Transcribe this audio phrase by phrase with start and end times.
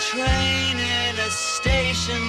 [0.00, 2.22] train in a station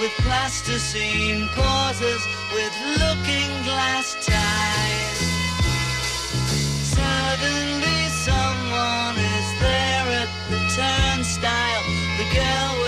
[0.00, 2.22] with plasticine pauses
[2.54, 5.18] with looking glass ties.
[6.96, 11.84] Suddenly someone is there at the turnstile,
[12.18, 12.81] the girl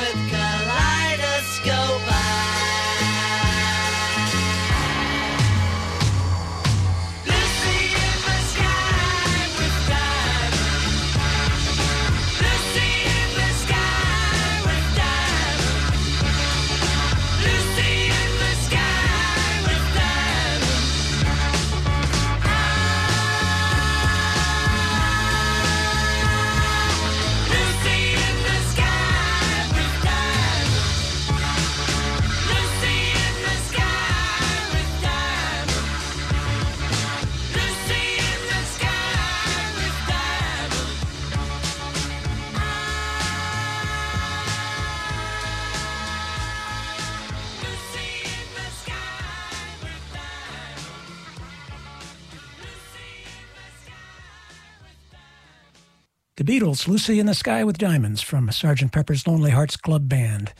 [56.44, 58.92] The Beatles, Lucy in the Sky with Diamonds from Sgt.
[58.92, 60.52] Pepper's Lonely Hearts Club Band.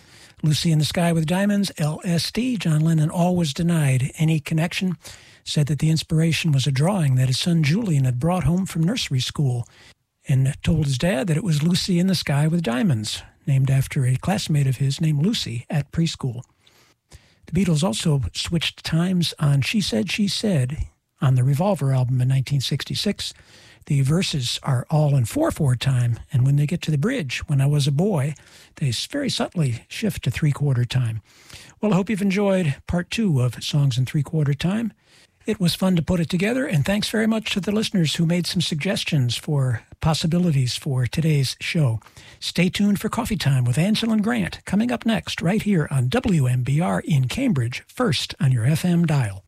[0.42, 2.58] Lucy in the Sky with Diamonds, LSD.
[2.58, 4.96] John Lennon always denied any connection,
[5.44, 8.82] said that the inspiration was a drawing that his son Julian had brought home from
[8.82, 9.68] nursery school,
[10.26, 14.06] and told his dad that it was Lucy in the Sky with Diamonds, named after
[14.06, 16.44] a classmate of his named Lucy at preschool.
[17.44, 20.86] The Beatles also switched times on She Said, She Said
[21.20, 23.34] on the Revolver album in 1966.
[23.86, 27.40] The verses are all in 4 4 time, and when they get to the bridge,
[27.46, 28.34] when I was a boy,
[28.76, 31.20] they very subtly shift to three quarter time.
[31.80, 34.92] Well, I hope you've enjoyed part two of Songs in Three Quarter Time.
[35.46, 38.24] It was fun to put it together, and thanks very much to the listeners who
[38.24, 42.00] made some suggestions for possibilities for today's show.
[42.40, 46.08] Stay tuned for Coffee Time with Angela and Grant coming up next, right here on
[46.08, 49.44] WMBR in Cambridge, first on your FM dial.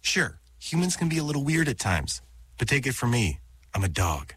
[0.00, 2.22] Sure, humans can be a little weird at times,
[2.58, 3.38] but take it from me,
[3.74, 4.34] I'm a dog.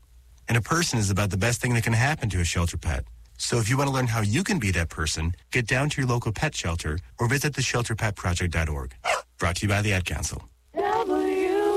[0.48, 3.06] And a person is about the best thing that can happen to a shelter pet.
[3.38, 6.02] So if you want to learn how you can be that person, get down to
[6.02, 8.96] your local pet shelter or visit theshelterpetproject.org.
[9.40, 10.48] Brought to you by the Ad Council.
[10.76, 11.74] WMBR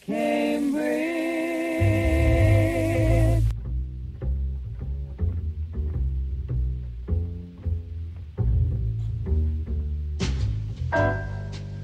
[0.00, 1.08] Cambridge.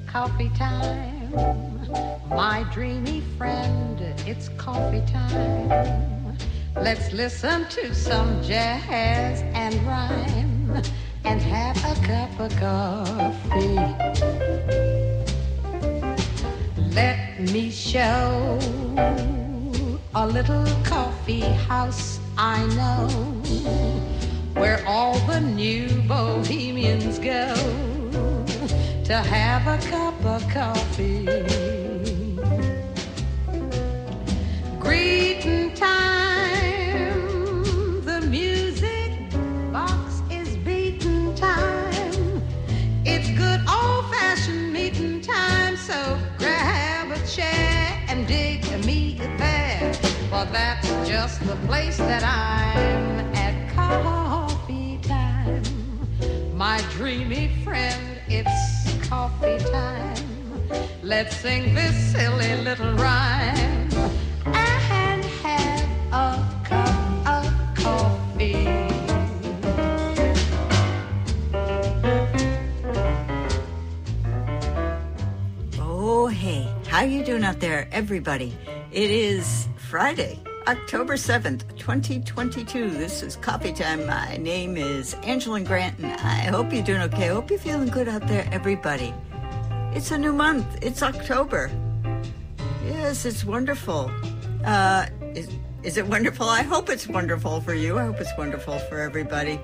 [0.06, 1.73] Coffee time,
[2.28, 6.36] my dreamy friend, it's coffee time.
[6.76, 10.82] Let's listen to some jazz and rhyme
[11.24, 13.74] and have a cup of coffee.
[16.94, 18.58] Let me show
[20.14, 23.08] a little coffee house I know
[24.54, 27.54] where all the new bohemians go
[29.04, 32.03] to have a cup of coffee.
[50.54, 55.62] That's just the place that I'm at coffee time.
[56.56, 60.14] My dreamy friend, it's coffee time.
[61.02, 63.90] Let's sing this silly little rhyme
[64.46, 64.50] Oh,
[76.30, 78.56] hey, how you doing out there, everybody?
[78.92, 82.90] It is Friday, October 7th, 2022.
[82.90, 84.06] This is Coffee Time.
[84.06, 87.30] My name is Angela Grant, and I hope you're doing okay.
[87.30, 89.14] I hope you're feeling good out there, everybody.
[89.94, 90.66] It's a new month.
[90.82, 91.70] It's October.
[92.84, 94.10] Yes, it's wonderful.
[94.64, 95.48] Uh, is,
[95.82, 96.48] is it wonderful?
[96.48, 97.98] I hope it's wonderful for you.
[97.98, 99.60] I hope it's wonderful for everybody.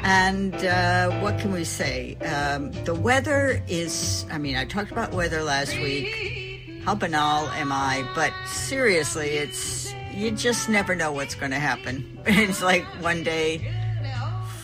[0.00, 2.16] And uh, what can we say?
[2.16, 6.82] Um, the weather is, I mean, I talked about weather last week.
[6.84, 8.08] How banal am I?
[8.14, 12.12] But seriously, it's, you just never know what's going to happen.
[12.26, 13.72] It's like one day,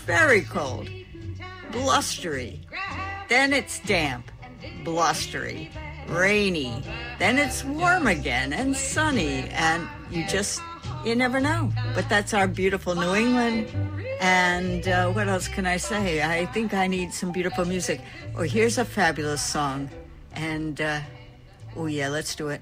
[0.04, 0.88] very cold,
[1.70, 2.60] blustery.
[3.28, 4.30] Then it's damp,
[4.84, 5.70] blustery,
[6.08, 6.82] rainy.
[7.18, 9.48] Then it's warm again and sunny.
[9.50, 10.60] And you just,
[11.04, 11.72] you never know.
[11.94, 13.68] But that's our beautiful New England.
[14.20, 16.22] And uh, what else can I say?
[16.22, 18.00] I think I need some beautiful music.
[18.36, 19.90] Oh, here's a fabulous song.
[20.34, 21.00] And, uh,
[21.76, 22.60] oh, yeah, let's do it.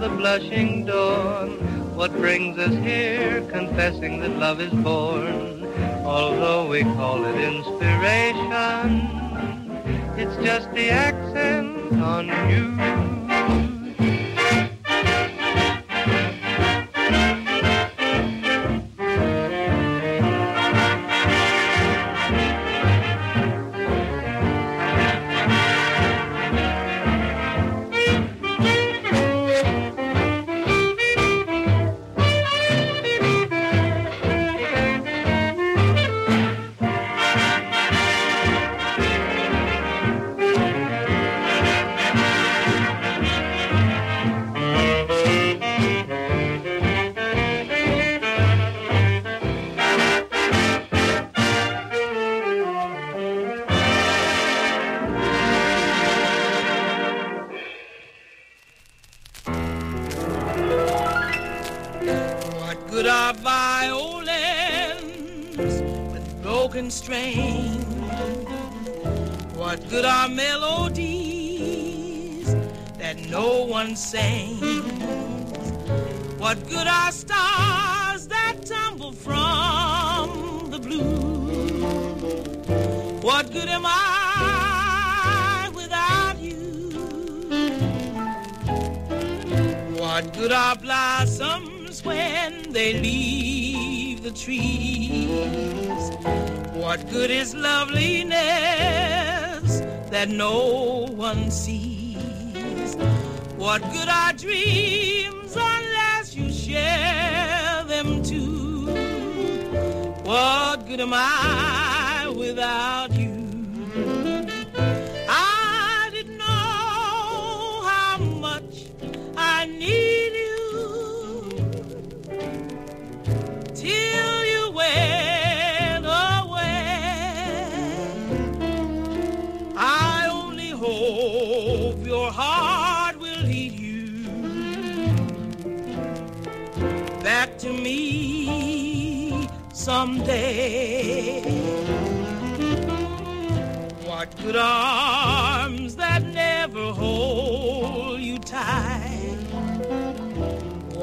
[0.00, 1.50] the blushing dawn.
[1.94, 5.62] What brings us here, confessing that love is born?
[6.06, 9.06] Although we call it inspiration,
[10.16, 11.09] it's just the act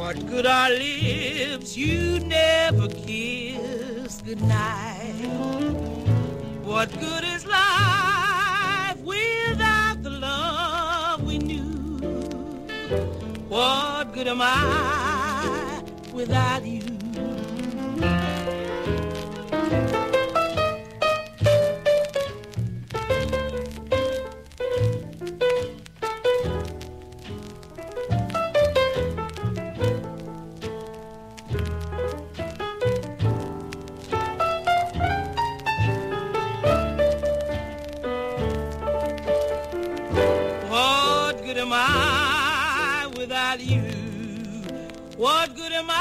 [0.07, 5.11] What good are lips you never kiss goodnight?
[6.63, 11.99] What good is life without the love we knew?
[13.49, 16.83] What good am I without you?
[45.17, 45.93] What good am I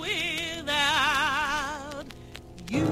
[0.00, 2.04] without
[2.68, 2.86] you?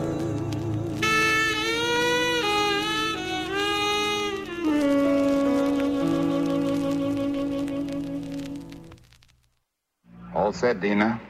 [10.33, 11.20] All set, Dina.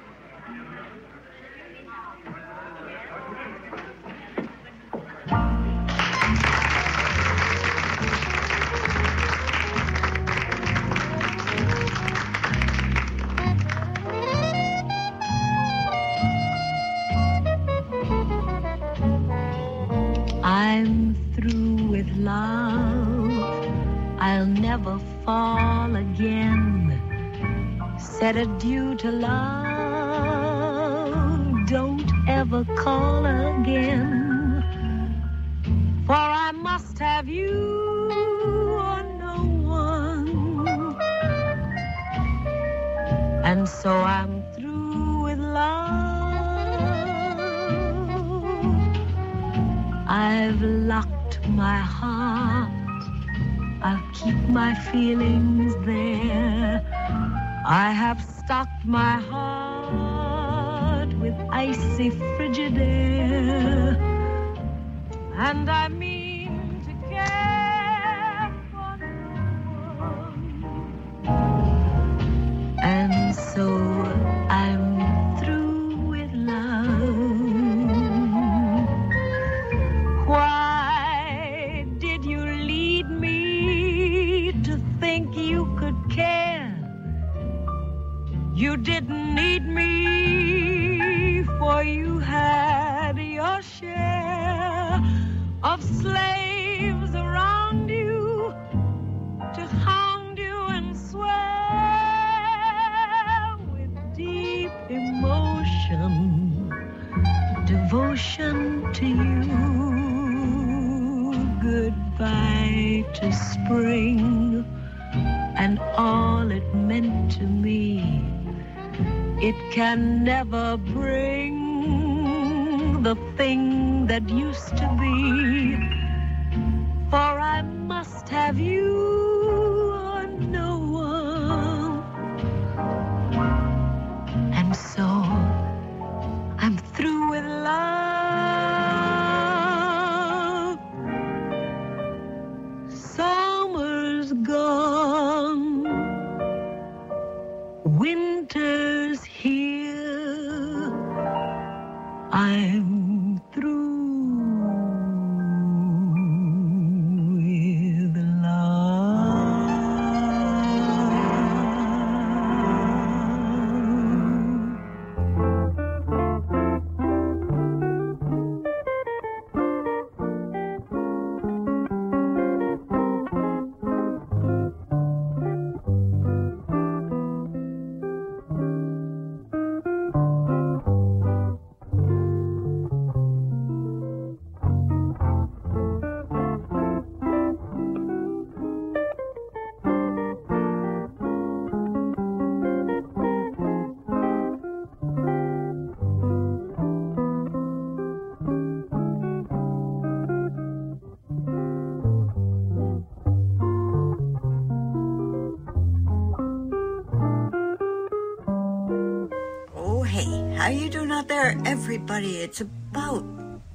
[211.64, 212.38] Everybody?
[212.38, 213.24] It's about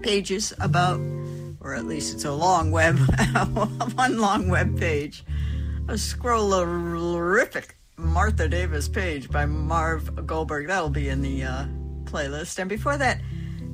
[0.00, 0.98] pages about,
[1.60, 2.98] or at least it's a long web,
[3.94, 5.24] one long web page.
[5.86, 10.66] A scroll scrollerific Martha Davis page by Marv Goldberg.
[10.66, 11.66] That'll be in the uh,
[12.04, 12.58] playlist.
[12.58, 13.20] And before that,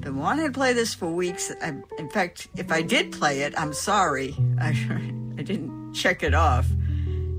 [0.01, 1.53] been wanting to play this for weeks.
[1.63, 4.35] I, in fact, if I did play it, I'm sorry.
[4.61, 4.69] I,
[5.39, 6.67] I didn't check it off.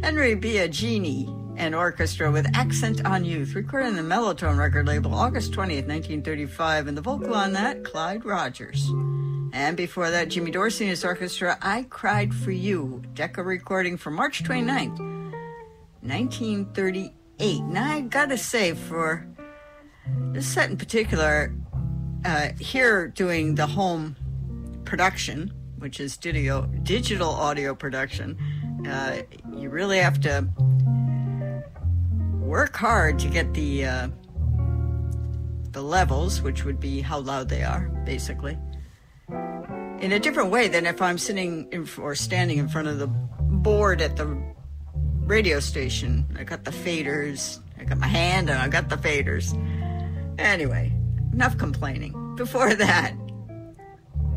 [0.04, 5.52] Henry Biagini and orchestra with Accent on Youth, recorded on the Melotone record label August
[5.52, 8.90] 20th, 1935, and the vocal on that, Clyde Rogers.
[9.54, 14.16] And before that, Jimmy Dorsey and his orchestra, I Cried for You, Decca recording from
[14.16, 14.98] March 29th,
[16.02, 17.64] 1938.
[17.64, 19.28] Now, I gotta say, for
[20.32, 21.54] this set in particular,
[22.26, 24.16] uh, here doing the home
[24.86, 28.38] production, which is digital, digital audio production,
[28.88, 29.22] uh,
[29.56, 30.48] you really have to
[32.40, 34.08] work hard to get the uh,
[35.72, 38.58] the levels, which would be how loud they are, basically,
[39.30, 43.08] in a different way than if I'm sitting in, or standing in front of the
[43.08, 44.26] board at the
[45.26, 46.26] radio station.
[46.38, 47.60] I got the faders.
[47.80, 49.58] I got my hand and I got the faders.
[50.40, 50.92] Anyway,
[51.34, 52.36] enough complaining.
[52.36, 53.14] Before that,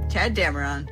[0.08, 0.88] Tadd Dameron.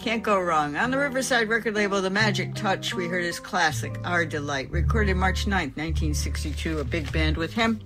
[0.00, 0.76] Can't go wrong.
[0.76, 5.14] On the Riverside record label, The Magic Touch, we heard his classic, Our Delight, recorded
[5.14, 7.80] March 9th, 1962, a big band with him.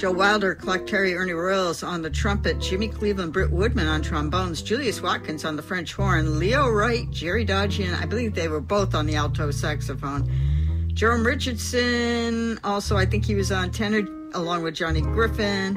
[0.00, 4.62] Joe Wilder, Clark Terry, Ernie Royals on the trumpet, Jimmy Cleveland, Britt Woodman on trombones,
[4.62, 8.94] Julius Watkins on the French horn, Leo Wright, Jerry Dodgion, I believe they were both
[8.94, 10.90] on the alto saxophone.
[10.94, 15.76] Jerome Richardson, also I think he was on tenor along with Johnny Griffin.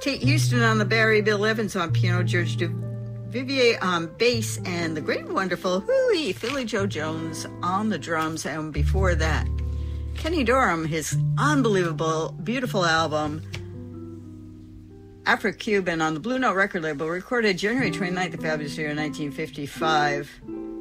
[0.00, 5.00] Tate Houston on the bari, Bill Evans on piano, George Duvivier on bass, and the
[5.00, 8.46] great and wonderful hooey Philly Joe Jones on the drums.
[8.46, 9.48] And before that,
[10.14, 13.42] Kenny Dorham, his unbelievable, beautiful album,
[15.26, 20.30] Afro-Cuban on the Blue Note record label, recorded January 29th, the fabulous year 1955.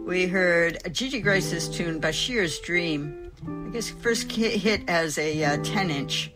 [0.05, 3.31] We heard Gigi Gryce's tune, Bashir's Dream.
[3.47, 6.31] I guess first hit as a uh, 10 inch.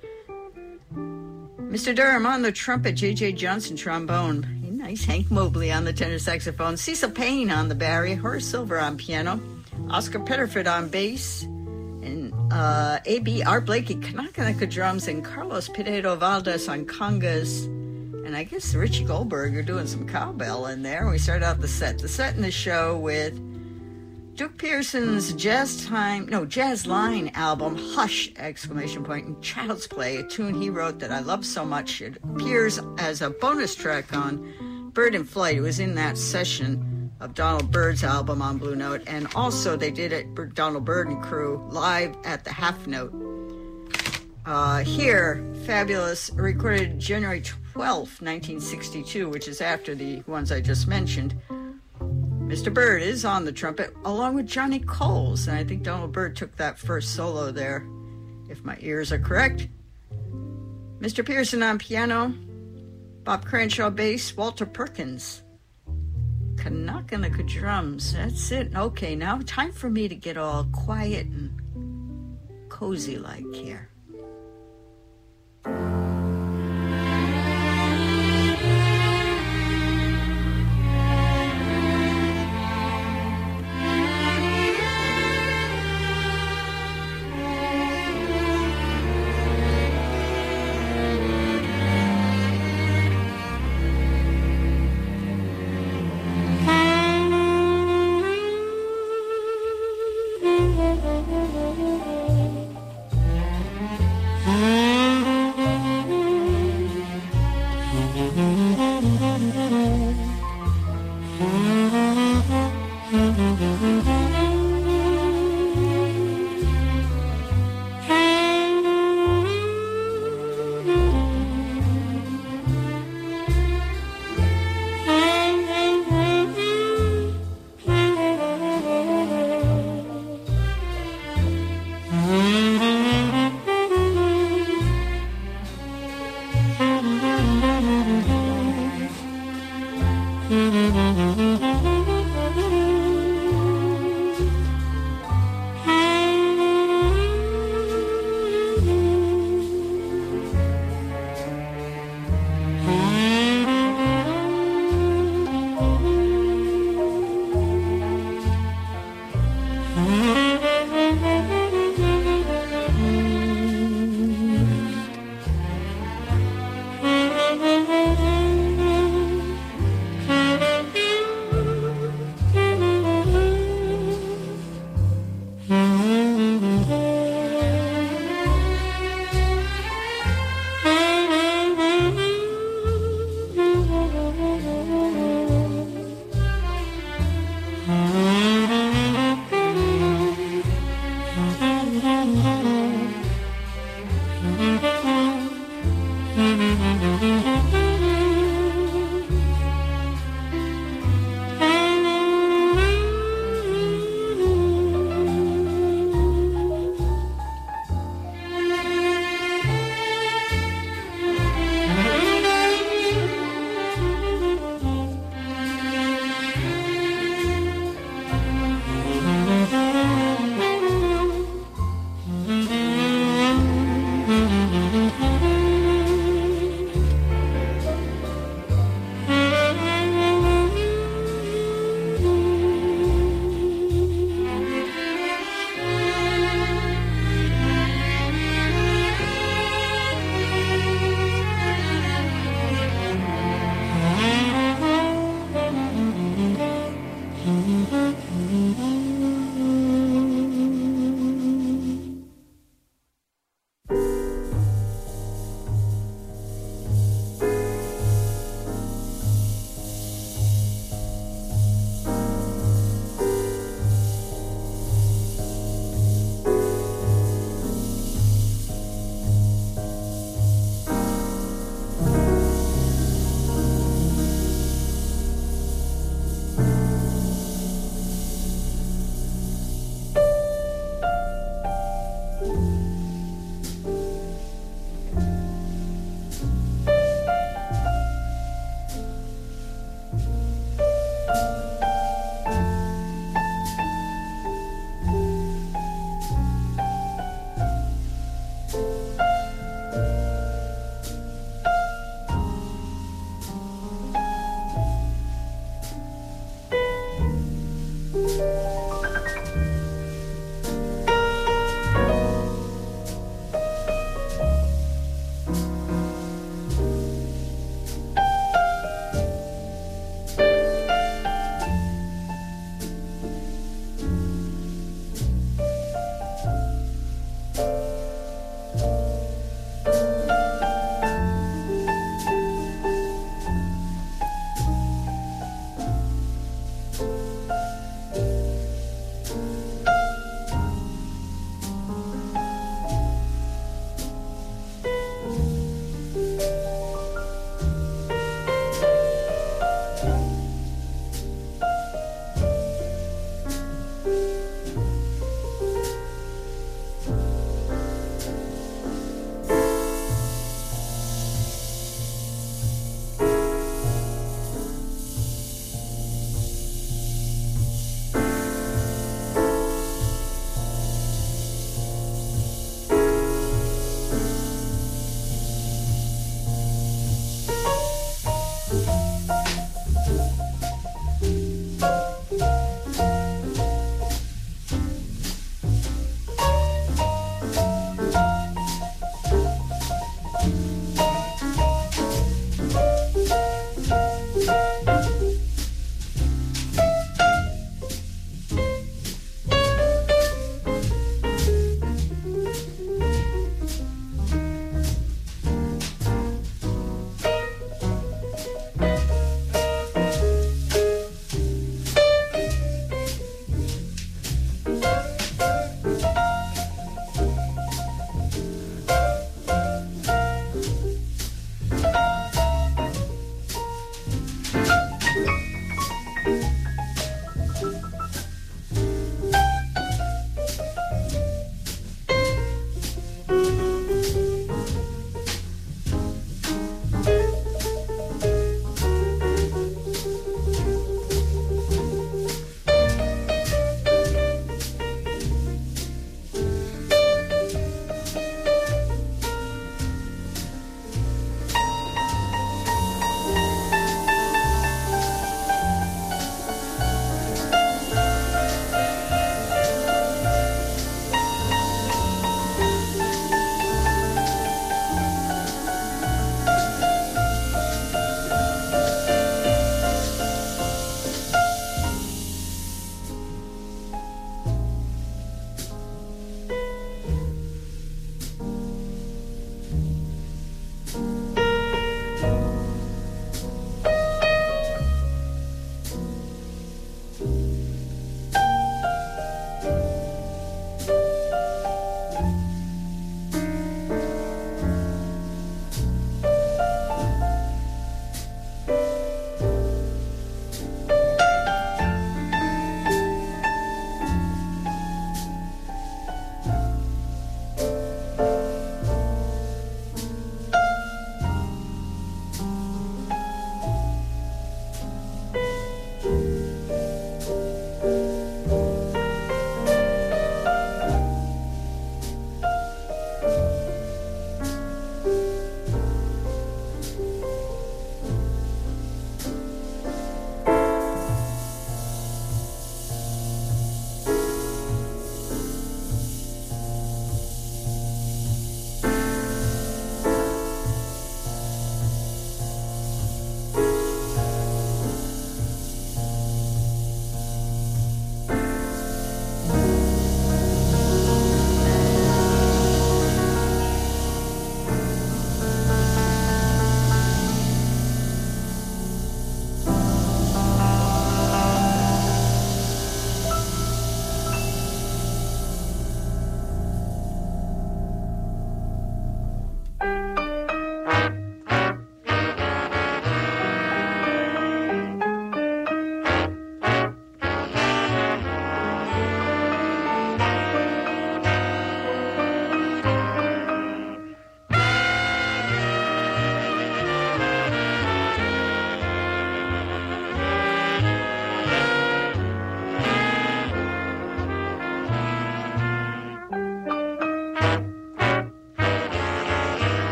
[0.96, 1.94] Mr.
[1.94, 3.34] Dorham on the trumpet, J.J.
[3.34, 4.58] Johnson trombone.
[4.64, 5.04] Nice.
[5.04, 9.38] Hank Mobley on the tenor saxophone, Cecil Payne on the bari, Horace Silver on piano,
[9.90, 13.44] Oscar Pettiford on bass, and uh, A.B.
[13.44, 17.68] Art Blakey, Kanakanaka drums, and Carlos Pinedo Valdez on congas.
[18.28, 21.10] And I guess Richie Goldberg are doing some cowbell in there.
[21.10, 21.98] We start out the set.
[21.98, 23.40] The set in the show with
[24.36, 30.24] Duke Pearson's Jazz Time, no, Jazz Line album, Hush, exclamation point, and Child's Play, a
[30.24, 32.02] tune he wrote that I love so much.
[32.02, 35.56] It appears as a bonus track on Byrd in Flight.
[35.56, 39.90] It was in that session of Donald Byrd's album on Blue Note, and also they
[39.90, 43.14] did it, Donald Byrd and crew, live at the Half Note.
[44.46, 47.42] Uh, here, Fabulous, recorded January
[47.78, 51.40] 12th, 1962, which is after the ones I just mentioned.
[52.48, 52.74] Mr.
[52.74, 56.56] Byrd is on the trumpet along with Johnny Coles, and I think Donald Byrd took
[56.56, 57.88] that first solo there,
[58.50, 59.68] if my ears are correct.
[61.00, 61.24] Mr.
[61.24, 62.34] Pearson on piano,
[63.24, 65.44] Bob Cranshaw bass, Walter Perkins.
[66.58, 68.14] Canuck and the drums.
[68.14, 68.76] That's it.
[68.76, 73.90] Okay, now time for me to get all quiet and cozy like here.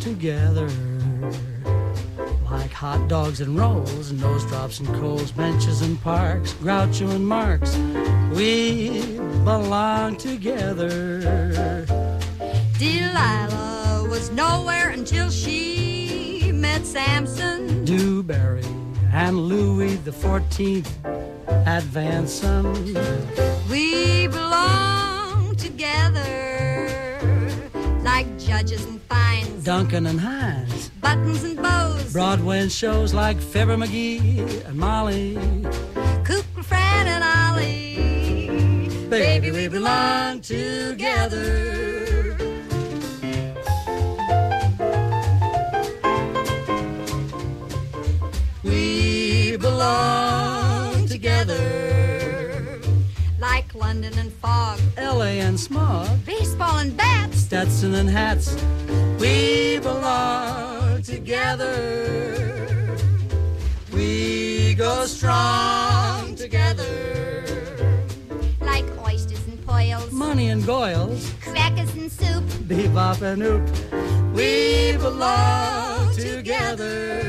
[0.00, 0.68] Together
[2.50, 7.76] like hot dogs and rolls, nose drops and coals, benches and parks, Groucho and Marx.
[8.34, 9.02] We
[9.44, 11.20] belong together.
[12.78, 17.84] Delilah was nowhere until she met Samson.
[17.84, 18.64] Dewberry
[19.12, 20.90] and Louis the Fourteenth
[21.46, 22.64] at Vanson.
[23.68, 27.18] We belong together
[28.02, 28.99] like judges and
[29.62, 30.88] Duncan and Hines.
[31.02, 35.34] buttons and bows, Broadway and shows like Fibber McGee and Molly.
[36.24, 38.88] Cooper, Fran, and Ollie.
[39.10, 42.36] Baby, we belong together.
[48.62, 52.80] We belong together.
[53.38, 57.38] Like London and fog, LA and smog, baseball and bats.
[57.38, 58.56] Stetson and hats.
[59.20, 61.76] We belong together.
[63.92, 66.86] We go strong together.
[68.62, 72.44] Like oysters and poils, Money and Goyles, crackers and soup.
[72.66, 73.68] bebop and oop.
[74.34, 77.20] We belong together.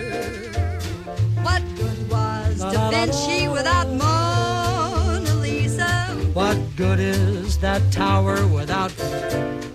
[1.44, 6.08] What good was Da Vinci without Mona Lisa?
[6.34, 8.92] What good is that tower without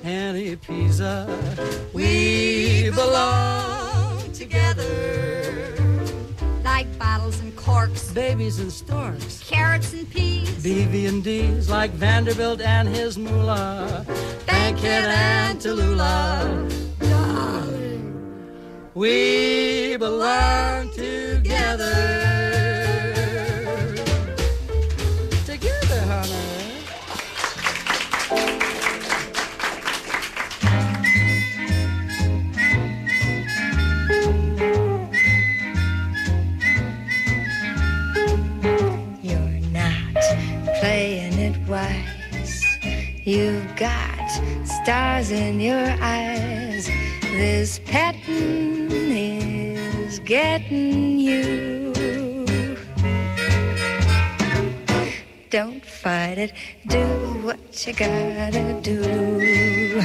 [0.03, 1.15] any Pisa?
[1.93, 5.73] We belong together.
[6.65, 10.49] Like bottles and corks, Babies and storks, carrots and peas.
[10.65, 14.05] BV and D's like Vanderbilt and his moolah,
[14.49, 16.43] Bankhead and Tallulah.
[16.99, 18.05] Darling,
[18.95, 21.37] we belong together.
[21.37, 22.36] Together,
[43.27, 44.31] You've got
[44.63, 46.87] stars in your eyes.
[47.23, 51.93] This pattern is getting you.
[55.51, 56.53] Don't fight it.
[56.87, 57.05] Do
[57.43, 60.01] what you gotta do.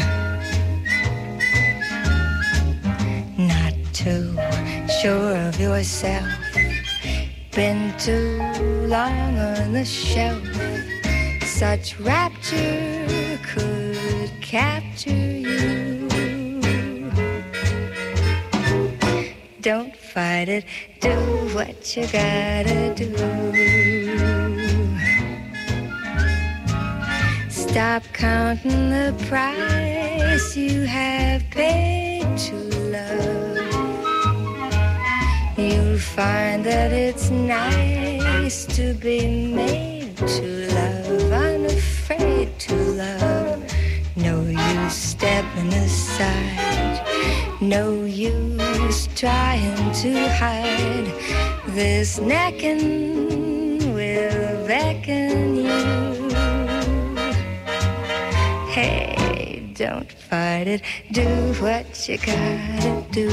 [3.37, 4.35] Not too
[4.99, 6.25] sure of yourself
[7.51, 8.39] been too
[8.87, 10.41] long on the shelf.
[11.43, 13.00] Such rapture
[13.53, 16.07] could capture you.
[19.61, 20.65] Don't fight it,
[21.01, 21.15] do
[21.55, 23.11] what you gotta do.
[27.49, 32.55] Stop counting the price you have paid to
[32.95, 33.57] love.
[35.57, 43.40] You'll find that it's nice to be made to love, unafraid to love.
[44.21, 47.01] No use stepping aside,
[47.59, 51.11] no use trying to hide.
[51.69, 56.29] This necking will beckon you.
[58.69, 61.25] Hey, don't fight it, do
[61.59, 63.29] what you gotta do.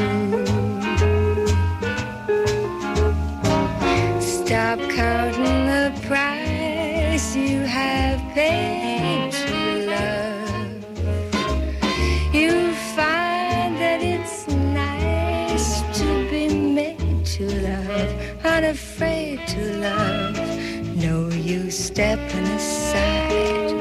[4.21, 8.88] Stop counting the price you have paid
[19.59, 20.37] to love.
[20.97, 23.75] No use stepping aside,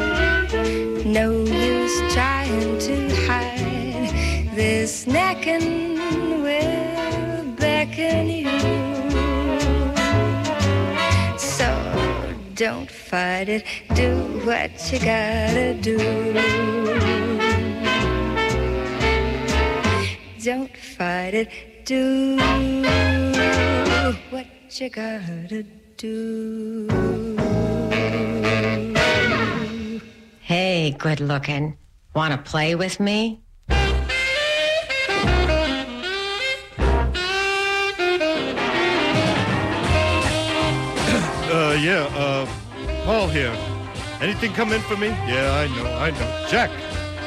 [1.06, 2.96] no use trying to
[3.28, 4.10] hide.
[4.56, 5.96] This necking
[6.44, 8.60] will beckon you.
[11.38, 11.70] So
[12.56, 15.98] Don't fight it, do what you gotta do.
[20.44, 21.50] Don't fight it,
[21.86, 22.36] do
[24.32, 25.64] what you gotta
[25.96, 26.88] do.
[30.42, 31.78] Hey, good looking.
[32.14, 33.40] Want to play with me?
[41.50, 42.46] Uh, yeah, uh,
[43.06, 43.56] Paul here.
[44.20, 45.08] Anything come in for me?
[45.08, 46.46] Yeah, I know, I know.
[46.50, 46.70] Jack,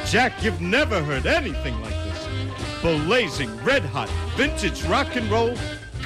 [0.05, 2.27] Jack, you've never heard anything like this.
[2.81, 5.55] Blazing, red hot, vintage rock and roll,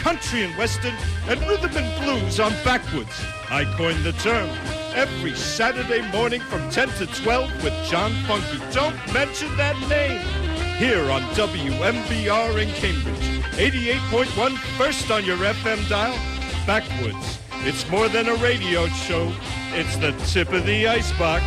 [0.05, 0.93] country and western,
[1.27, 3.25] and rhythm and blues on backwoods.
[3.49, 4.47] I coined the term.
[4.93, 8.59] Every Saturday morning from 10 to 12 with John Funky.
[8.71, 10.21] Don't mention that name.
[10.77, 13.41] Here on WMBR in Cambridge.
[13.57, 16.13] 88.1 first on your FM dial.
[16.67, 17.39] Backwoods.
[17.65, 19.33] It's more than a radio show.
[19.73, 21.43] It's the tip of the icebox.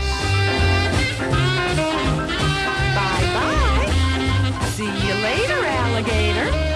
[2.96, 4.68] Bye bye.
[4.70, 6.67] See you later, alligator.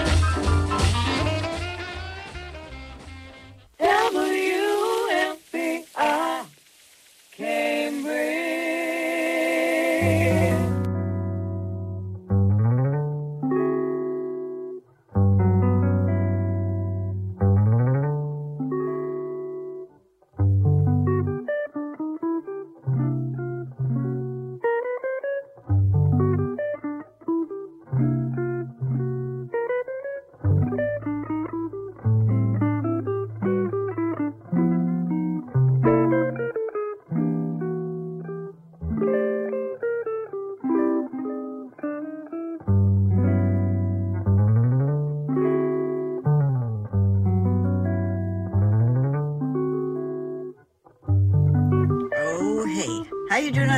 [4.13, 5.33] WMBR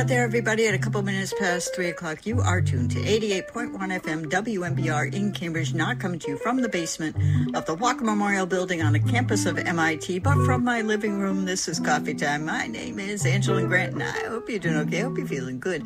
[0.06, 0.68] out there, everybody?
[0.68, 5.32] At a couple minutes past 3 o'clock, you are tuned to 88.1 FM WMBR in
[5.32, 7.16] Cambridge, not coming to you from the basement
[7.56, 11.44] of the Walker Memorial Building on the campus of MIT, but from my living room.
[11.44, 12.44] This is Coffee Time.
[12.44, 15.00] My name is Angela Grant, and I hope you're doing okay.
[15.00, 15.82] I hope you're feeling good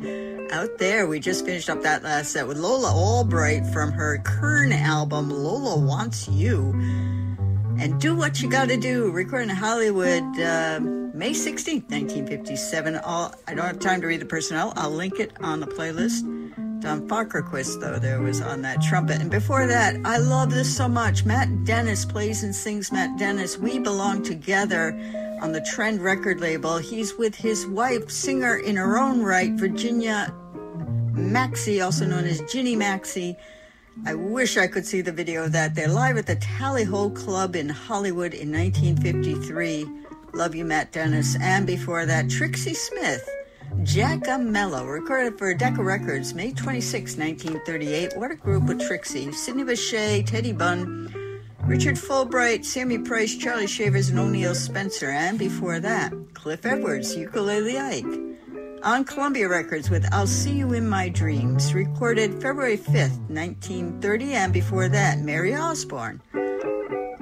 [0.51, 1.07] out there.
[1.07, 5.79] We just finished up that last set with Lola Albright from her Kem album, Lola
[5.79, 6.73] Wants You.
[7.79, 9.09] And do what you gotta do.
[9.09, 12.95] Recording in Hollywood, uh, May 16th, 1957.
[12.97, 14.71] All, I don't have time to read the personnel.
[14.77, 16.21] I'll link it on the playlist.
[16.79, 19.19] Don Fagerquist, though, there was on that trumpet.
[19.19, 21.25] And before that, I love this so much.
[21.25, 23.57] Matt Dennis plays and sings Matt Dennis.
[23.57, 24.97] We belong together
[25.41, 26.77] on the Trend record label.
[26.77, 30.33] He's with his wife, singer in her own right, Virginia
[31.11, 33.35] Maxey, also known as Ginny Maxey.
[34.05, 35.75] I wish I could see the video of that.
[35.75, 40.00] They're live at the Tally Ho Club in Hollywood in 1953.
[40.33, 41.35] Love you, Matt Dennis.
[41.41, 43.27] And before that, Trixie Smith.
[43.83, 48.17] Jack Jackamello, recorded for Decca Records, May 26, 1938.
[48.17, 49.31] What a group with Trixie.
[49.31, 55.09] Sidney Bechet, Teddy Bunn, Richard Fulbright, Sammy Price, Charlie Shavers, and O'Neil Spencer.
[55.09, 58.31] And before that, Cliff Edwards, Ukulele Ike
[58.83, 64.53] on Columbia Records with I'll See You in My Dreams, recorded February 5th, 1930, and
[64.53, 66.21] before that, Mary Osborne.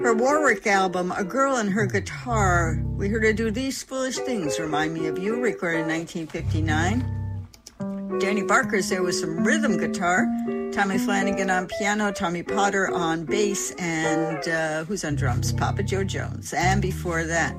[0.02, 4.58] Her Warwick album, A Girl and Her Guitar, we heard her do These Foolish Things
[4.58, 8.18] Remind Me of You, recorded in 1959.
[8.22, 10.26] Danny Barker's there with some rhythm guitar.
[10.72, 15.52] Tommy Flanagan on piano, Tommy Potter on bass, and uh, who's on drums?
[15.52, 16.54] Papa Joe Jones.
[16.54, 17.54] And before that,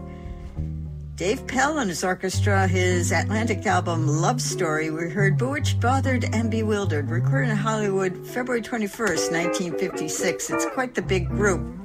[1.17, 6.51] Dave Pell and his orchestra, his Atlantic album Love Story, we heard Bewitched, Bothered, and
[6.51, 10.49] Bewildered, recorded in Hollywood February 21st, 1956.
[10.49, 11.80] It's quite the big group.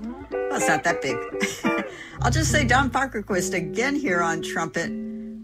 [0.55, 1.17] It's not that big.
[2.21, 4.89] I'll just say Don Fagerquist again here on trumpet.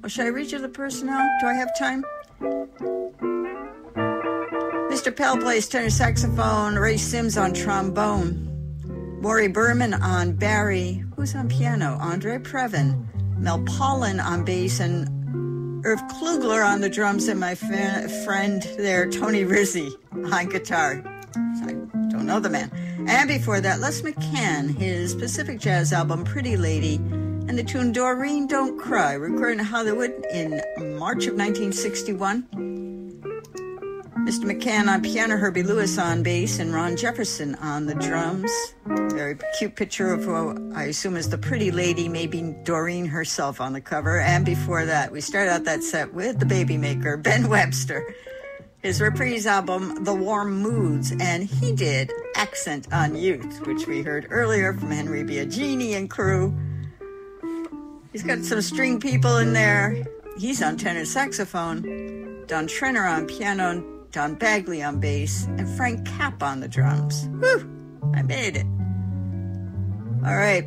[0.01, 1.27] Well, should I read you the personnel?
[1.41, 2.05] Do I have time?
[4.89, 5.15] Mr.
[5.15, 11.97] Pell plays tenor saxophone, Ray Sims on trombone, Maury Berman on bari, who's on piano,
[11.99, 13.05] Andre Previn,
[13.37, 19.43] Mel Pollan on bass, and Irv Kluger on the drums, and my friend there, Tony
[19.43, 19.91] Rizzi,
[20.31, 21.03] on guitar.
[21.35, 21.73] I
[22.09, 22.71] don't know the man.
[23.07, 28.47] And before that, Les McCann, his Pacific Jazz album, Pretty Lady, and the tune Doreen
[28.47, 30.61] Don't Cry, recorded in Hollywood in
[30.97, 32.47] March of 1961.
[34.25, 34.43] Mr.
[34.45, 38.51] McCann on piano, Herbie Lewis on bass, and Ron Jefferson on the drums.
[38.85, 43.73] Very cute picture of who I assume is the pretty lady, maybe Doreen herself on
[43.73, 44.19] the cover.
[44.19, 48.05] And before that, we start out that set with the baby maker, Ben Webster.
[48.81, 54.25] His reprise album, The Warm Moods, and he did Accent on Youth, which we heard
[54.31, 56.51] earlier from Henry Biagini and crew.
[58.11, 60.03] He's got some string people in there.
[60.35, 66.41] He's on tenor saxophone, Don Trenner on piano, Don Bagley on bass, and Frank Capp
[66.41, 67.27] on the drums.
[67.39, 67.69] Whew!
[68.15, 68.65] I made it.
[70.25, 70.65] All right.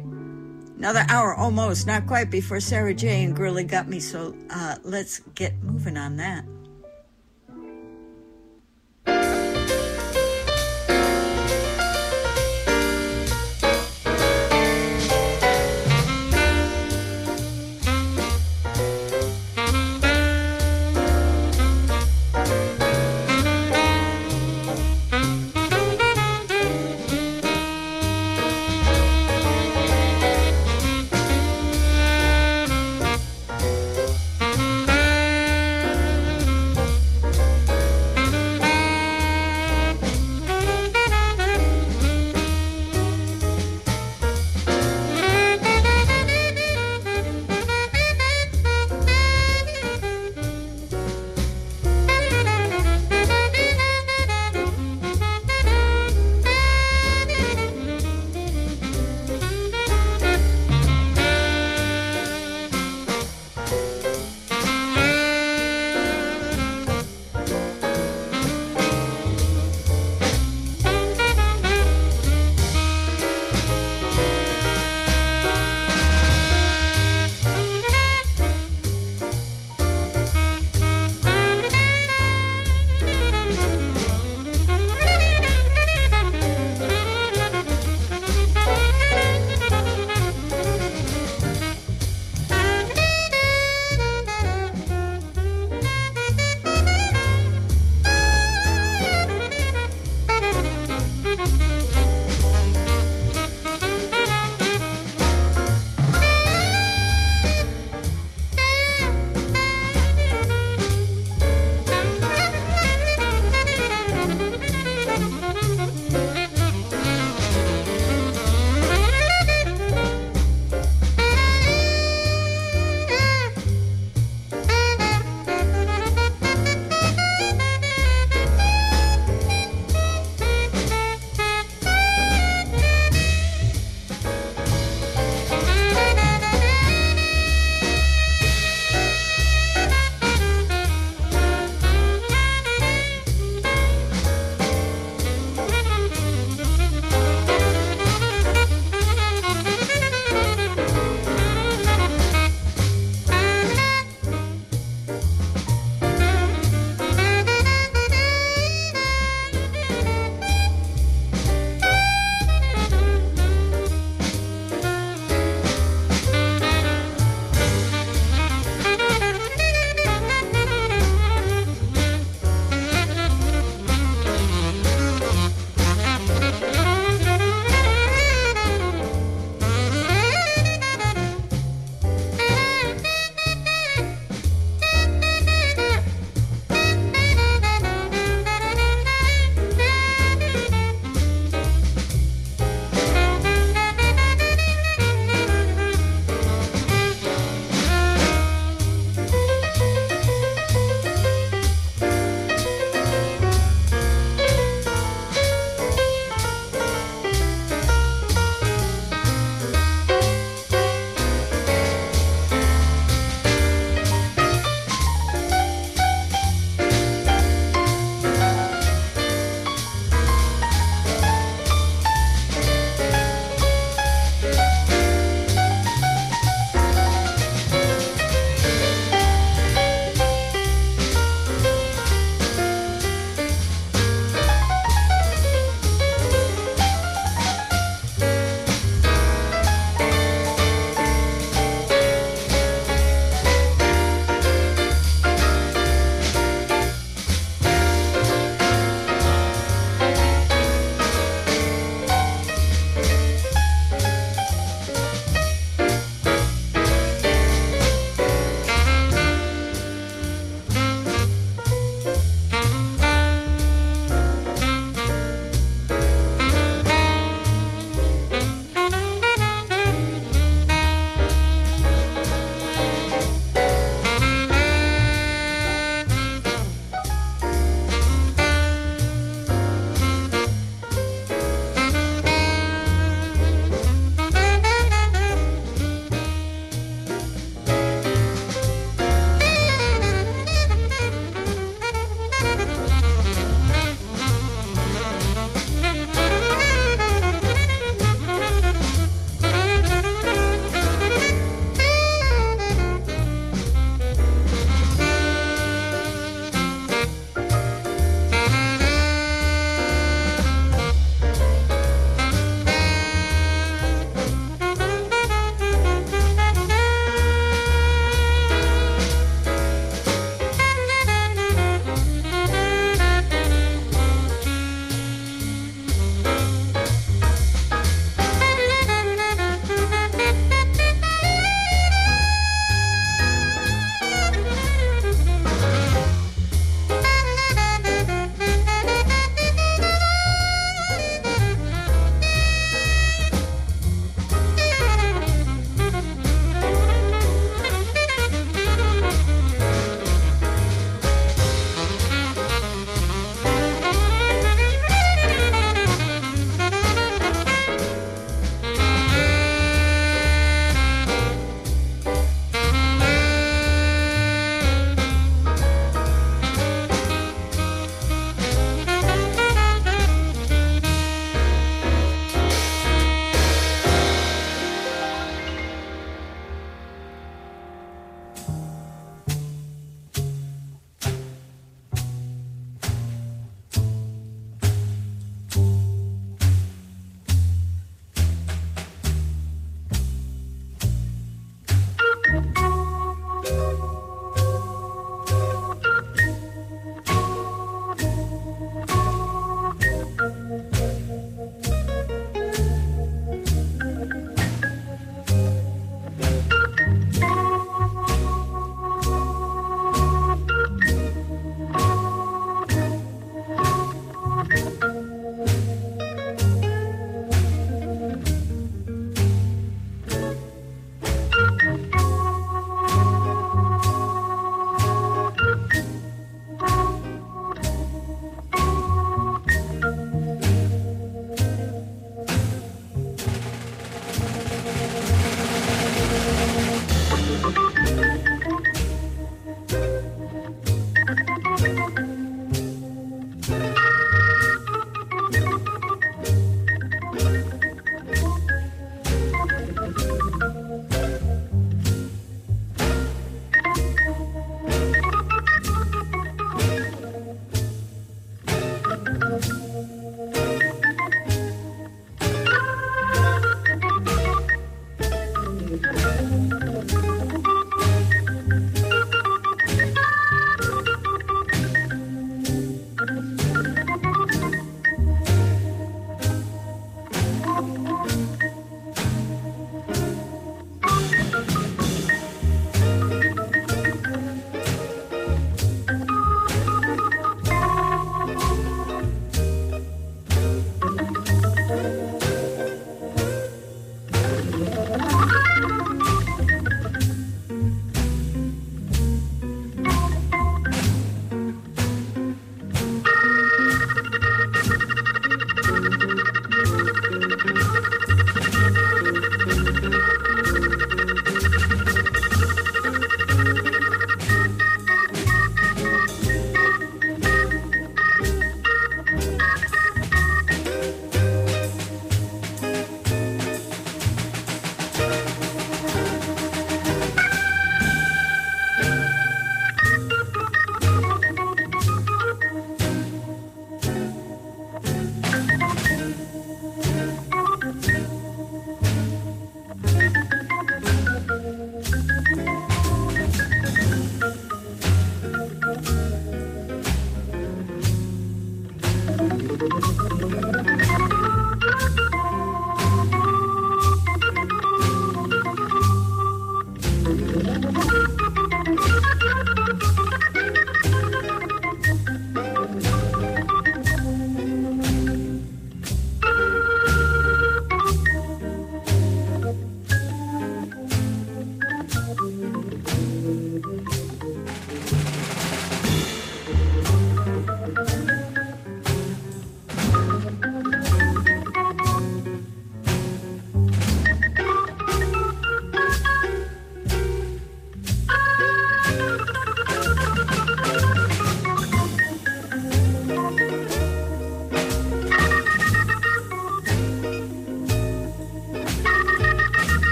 [0.79, 3.25] Another hour almost, not quite before Sarah J.
[3.25, 6.45] and Girly got me, so uh, let's get moving on that.
[9.07, 9.44] You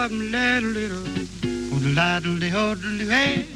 [0.00, 3.49] of them, little, little, little, little, little, little, little, little, little,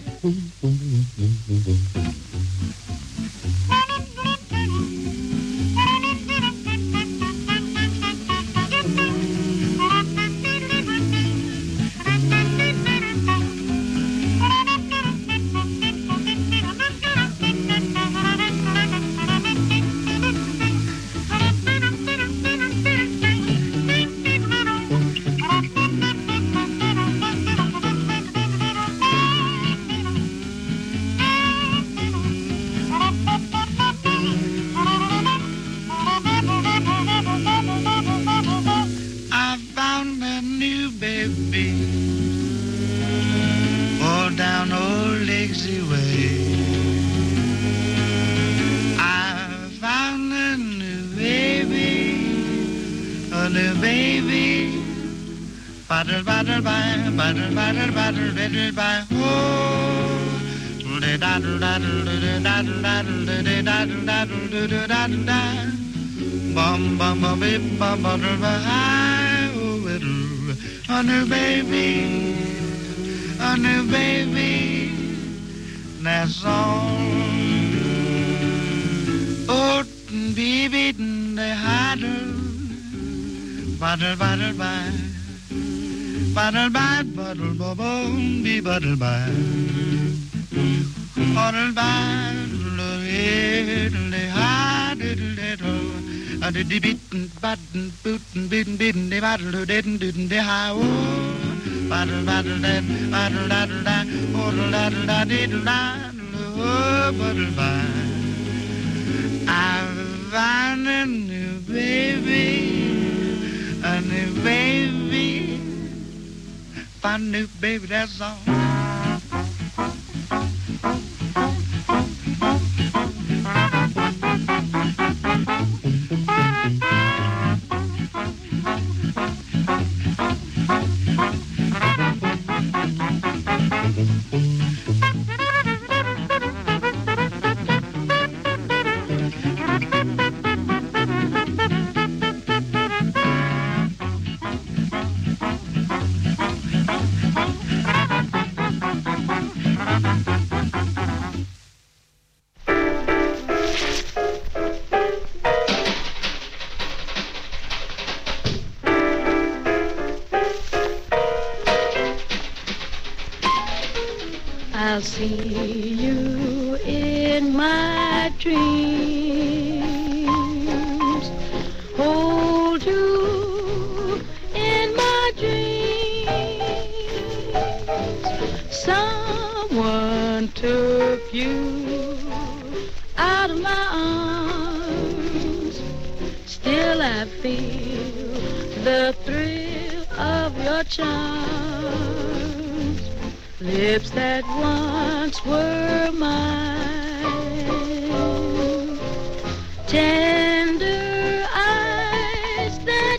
[118.06, 118.53] together.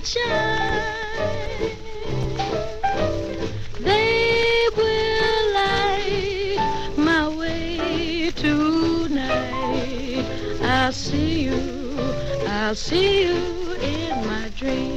[0.06, 0.84] child.
[3.80, 10.26] They will light my way tonight.
[10.62, 11.98] I'll see you,
[12.48, 14.95] I'll see you in my dreams.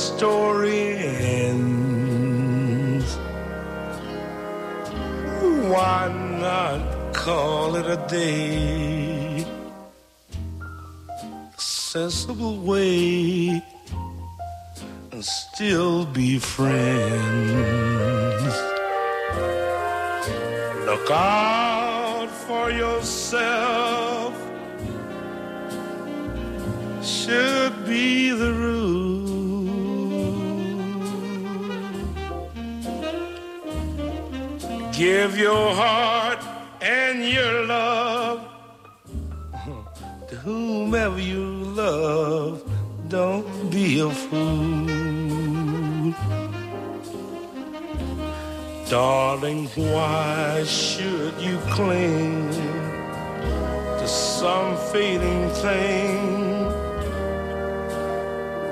[0.00, 0.96] Story
[1.44, 3.08] ends.
[5.72, 6.08] Why
[6.40, 6.80] not
[7.12, 9.44] call it a day?
[11.56, 13.62] A sensible way
[15.12, 17.74] and still be friends.
[20.86, 24.32] Look out for yourself.
[27.02, 28.52] Should be the
[35.00, 36.44] Give your heart
[36.82, 38.46] and your love
[40.28, 41.42] to whomever you
[41.82, 42.62] love.
[43.08, 46.12] Don't be a fool.
[48.90, 52.50] Darling, why should you cling
[54.00, 56.68] to some fading thing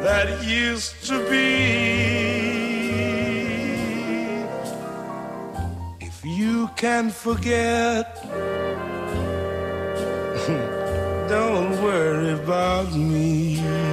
[0.05, 2.28] that used to be?
[6.79, 8.25] Can forget,
[11.29, 13.88] don't worry about me.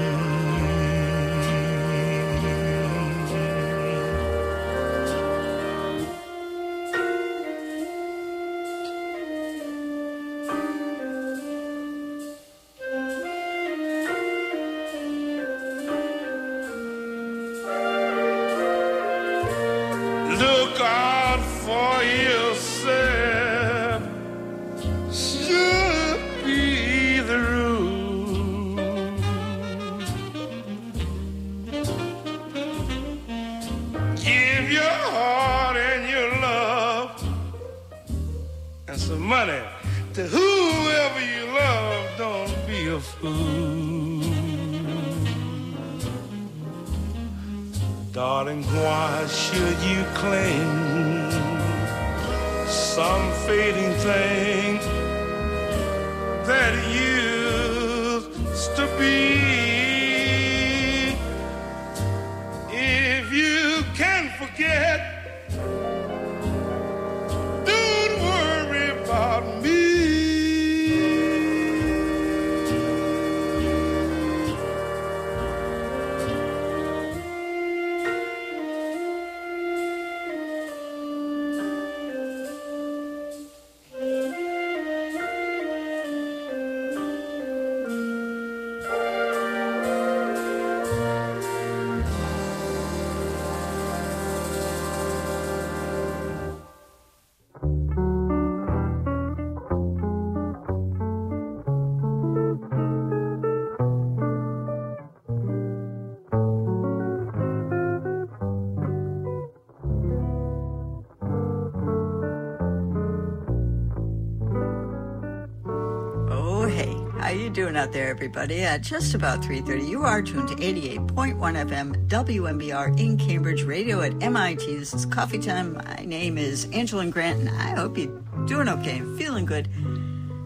[117.86, 118.64] Out there, everybody?
[118.64, 124.24] At just about 3.30, you are tuned to 88.1 FM WMBR in Cambridge Radio at
[124.24, 124.78] MIT.
[124.78, 125.76] This is Coffee Time.
[125.76, 128.08] My name is Angela Grant, and I hope you're
[128.48, 129.70] doing okay and feeling good.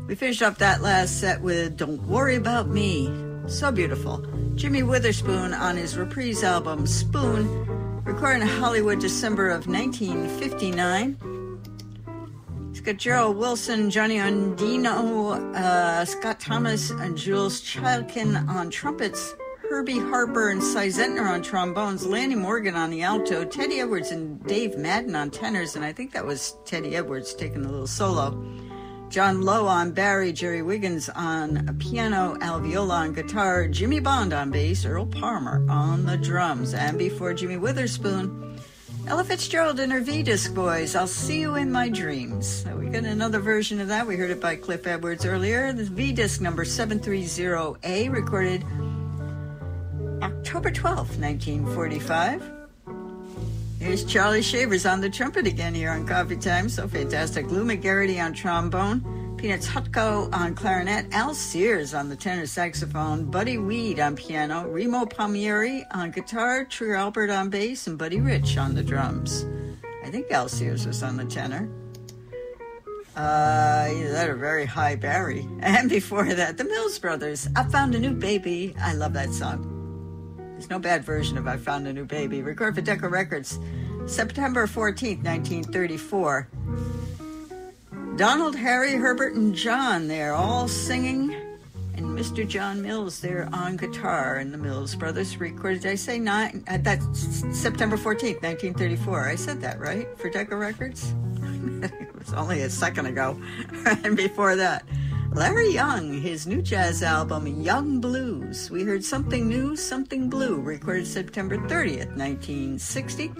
[0.05, 3.09] We finished up that last set with Don't Worry About Me.
[3.47, 4.17] So beautiful.
[4.55, 7.47] Jimmy Witherspoon on his reprise album Spoon,
[8.03, 11.28] recorded in Hollywood December of 1959.
[12.89, 19.35] He's Gerald Wilson, Johnny Audino, uh, Scott Thomas, and Jules Chaikin on trumpets,
[19.69, 24.43] Herbie Harper and Cy Zentner on trombones, Lanny Morgan on the alto, Teddy Edwards and
[24.47, 28.31] Dave Madden on tenors, and I think that was Teddy Edwards taking a little solo.
[29.09, 34.49] John Lowe on bari, Jerry Wiggins on piano, Al Viola on guitar, Jimmy Bond on
[34.49, 38.48] bass, Earl Palmer on the drums, and before Jimmy Witherspoon,
[39.09, 42.63] Ella Fitzgerald and her V-Disc Boys, I'll See You in My Dreams.
[42.77, 44.05] We got another version of that.
[44.05, 45.73] We heard it by Cliff Edwards earlier.
[45.73, 48.63] The V-Disc number 730A, recorded
[50.21, 52.51] October 12th, 1945.
[53.79, 56.69] Here's Charlie Shavers on the trumpet again here on Coffee Time.
[56.69, 57.49] So fantastic.
[57.49, 59.01] Lou McGarity on trombone,
[59.39, 65.05] Peanuts Hucko on clarinet, Al Sears on the tenor saxophone, Buddy Weed on piano, Remo
[65.05, 69.45] Palmieri on guitar, Trigger Alpert on bass, and Buddy Rich on the drums.
[70.03, 71.69] I think Al Sears was on the tenor.
[73.15, 75.47] Uh, that or very high bari.
[75.61, 77.47] And before that, the Mills Brothers.
[77.55, 78.75] I found a new baby.
[78.77, 80.35] I love that song.
[80.51, 82.41] There's no bad version of I Found a New Baby.
[82.41, 83.57] Record for Decca Records,
[84.05, 86.49] September 14th, 1934.
[88.15, 91.33] Donald, Harry, Herbert, and John, they're all singing.
[91.95, 92.47] And Mr.
[92.47, 94.35] John Mills there on guitar.
[94.35, 96.63] And the Mills Brothers recorded, did I say nine?
[96.67, 97.05] Uh, that's
[97.57, 99.27] September 14th, 1934.
[99.27, 100.07] I said that, right?
[100.17, 101.13] For Decca Records?
[101.83, 103.39] it was only a second ago.
[103.85, 104.85] and before that,
[105.33, 108.71] Larry Young, his new jazz album, Young Blues.
[108.71, 113.31] We heard Something New, Something Blue, recorded September 30th, 1960.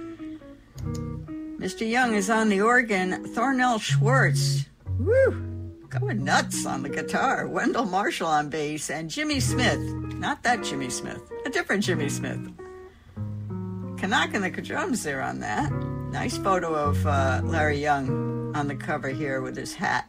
[1.60, 1.88] Mr.
[1.88, 3.26] Young is on the organ.
[3.36, 4.64] Thornell Schwartz,
[4.98, 5.32] woo,
[5.90, 7.50] going nuts on the guitar.
[7.50, 9.78] Wendell Marshall on bass, and Jimmy Smith,
[10.16, 12.40] not that Jimmy Smith, a different Jimmy Smith.
[13.98, 15.70] Canuck and the drums there on that.
[16.14, 20.06] Nice photo of uh, Larry Young on the cover here with his hat.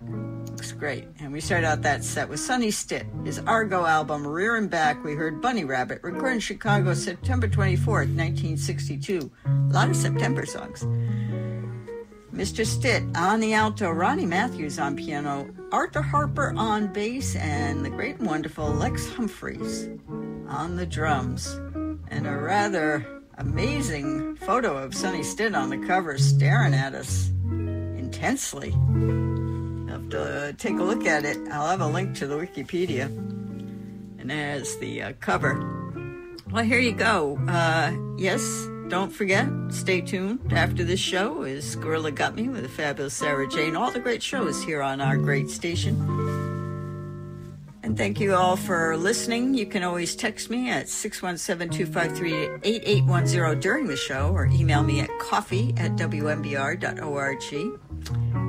[0.60, 1.08] Looks great.
[1.20, 5.02] And we start out that set with Sonny Stitt, his Argo album, Rearin' Back.
[5.02, 9.30] We heard Bunny Rabbit, recorded in Chicago September 24th, 1962.
[9.46, 10.84] A lot of September songs.
[12.34, 12.66] Mr.
[12.66, 18.18] Stitt on the alto, Ronnie Matthews on piano, Arthur Harper on bass, and the great
[18.18, 19.88] and wonderful Lex Humphries
[20.46, 21.58] on the drums.
[22.08, 23.06] And a rather
[23.38, 28.74] amazing photo of Sonny Stitt on the cover staring at us intensely
[30.14, 31.38] uh, take a look at it.
[31.50, 33.06] I'll have a link to the Wikipedia.
[34.18, 35.54] And as the uh, cover.
[36.50, 37.38] Well, here you go.
[37.48, 38.42] Uh, yes,
[38.88, 40.52] don't forget, stay tuned.
[40.52, 43.76] After this show is Gorilla Got Me with the fabulous Sarah Jane.
[43.76, 46.49] All the great shows here on our great station.
[47.90, 49.54] And thank you all for listening.
[49.54, 55.74] You can always text me at 617-253-8810 during the show or email me at coffee
[55.76, 57.42] at wmbr.org.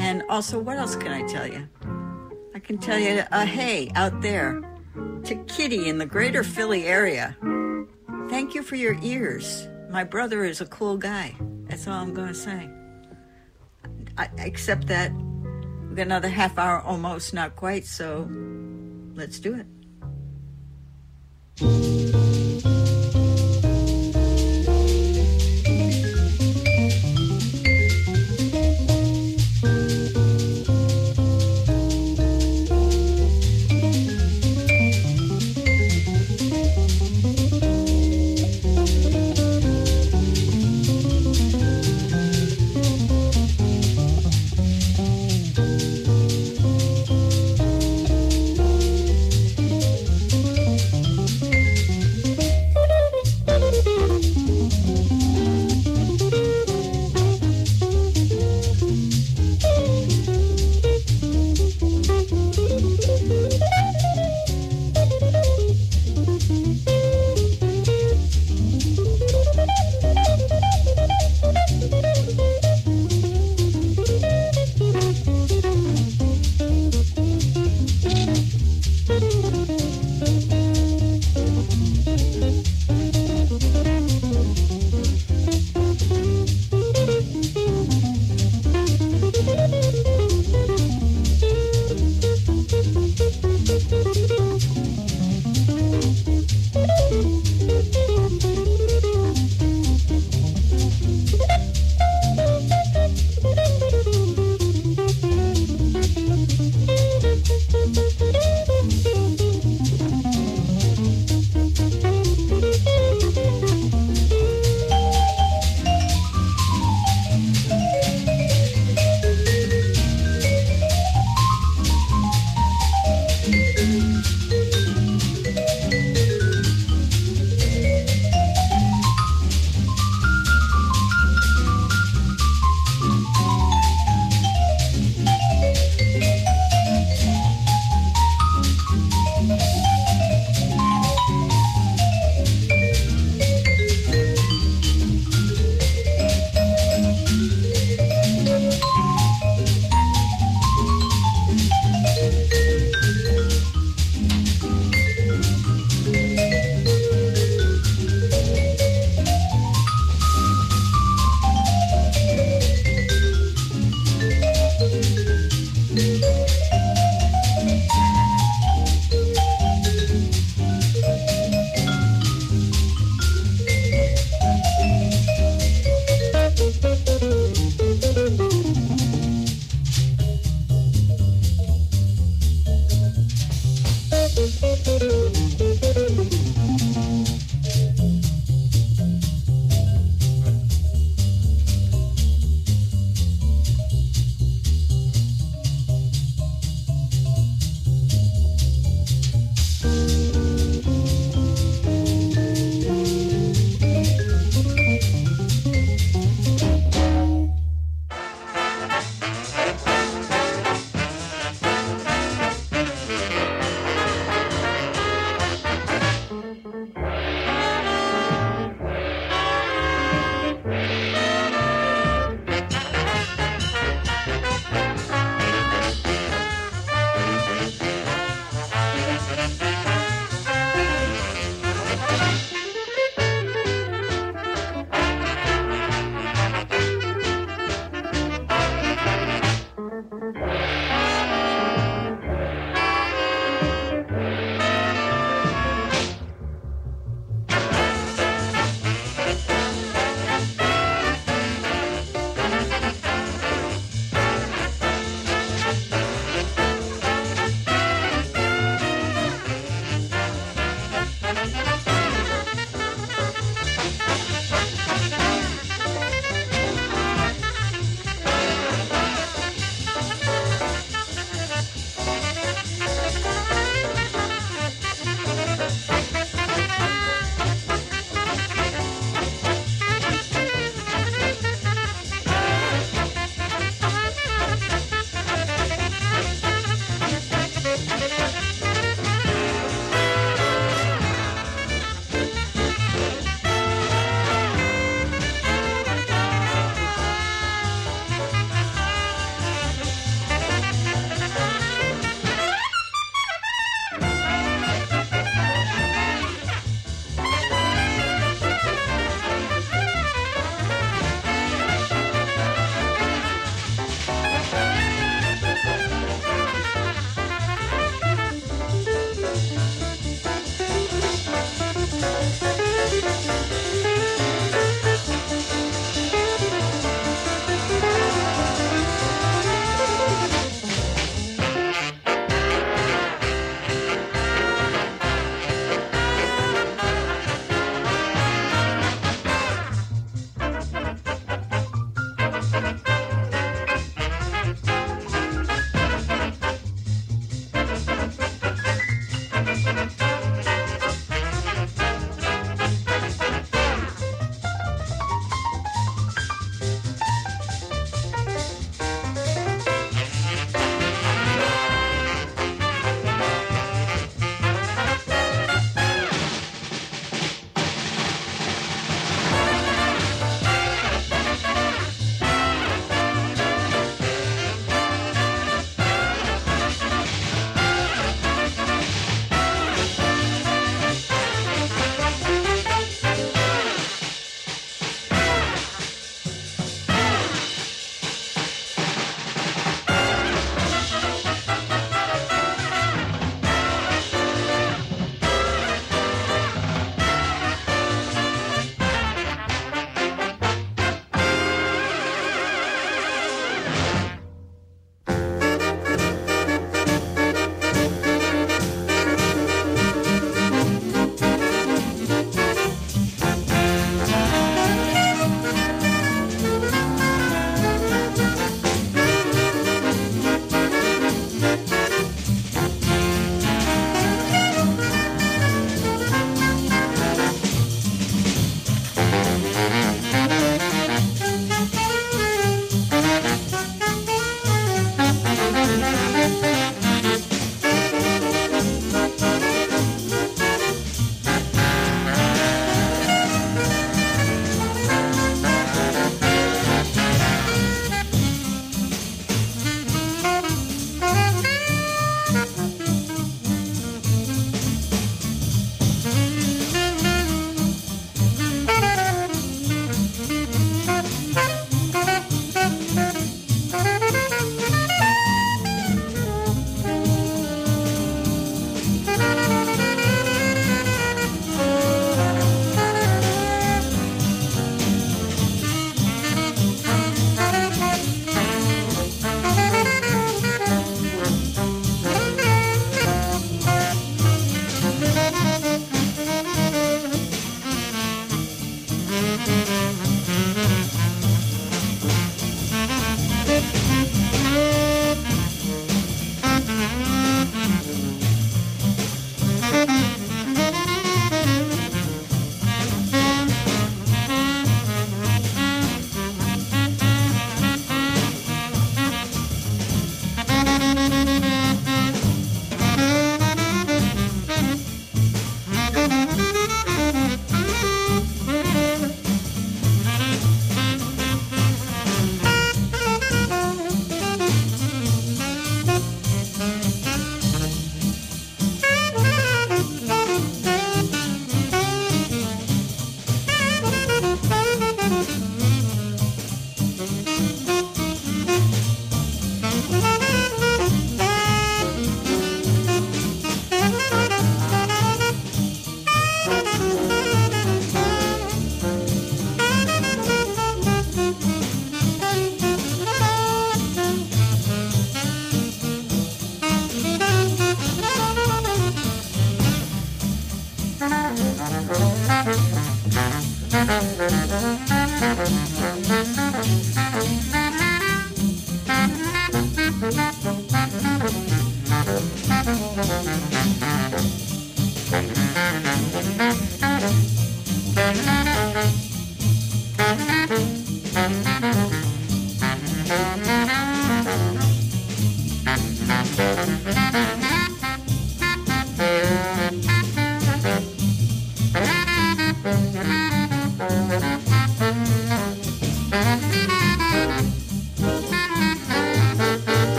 [0.00, 1.68] And also, what else can I tell you?
[2.54, 4.62] I can tell you a hey out there
[5.24, 7.36] to Kitty in the greater Philly area.
[8.30, 9.68] Thank you for your ears.
[9.90, 11.36] My brother is a cool guy.
[11.68, 12.70] That's all I'm going to say.
[14.16, 15.12] I accept that.
[15.12, 18.26] We've got another half hour almost, not quite, so
[19.16, 19.66] let's do it.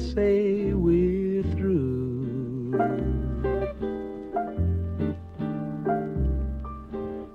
[0.00, 2.74] Say we're through?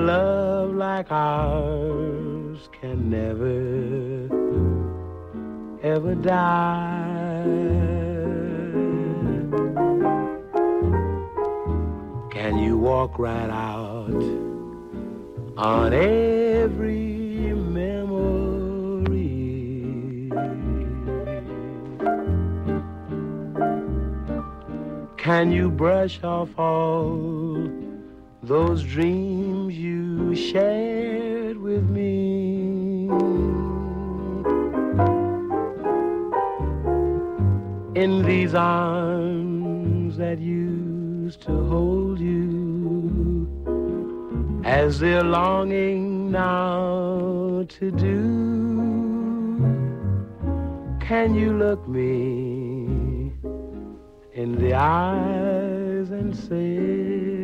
[0.05, 4.27] love like ours can never,
[5.83, 7.43] ever die.
[12.31, 14.23] Can you walk right out
[15.57, 18.27] on every memory?
[25.17, 27.69] Can you brush off all
[28.43, 29.36] those dreams
[30.37, 33.09] shared with me?
[37.95, 43.47] In these arms that used to hold you,
[44.63, 48.21] as they're longing now to do,
[50.99, 53.31] can you look me
[54.33, 57.36] in the eyes and say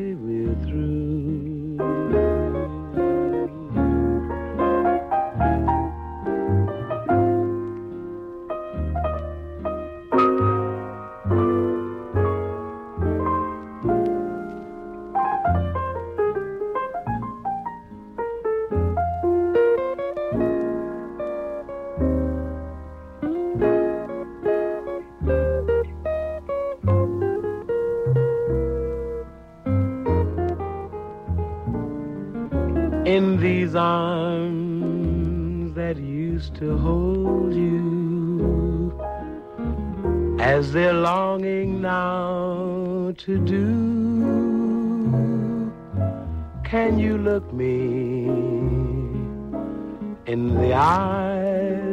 [33.15, 38.99] in these arms that used to hold you.
[40.39, 43.69] As they're longing now to do.
[46.63, 48.25] Can you look me
[50.33, 51.92] in the eyes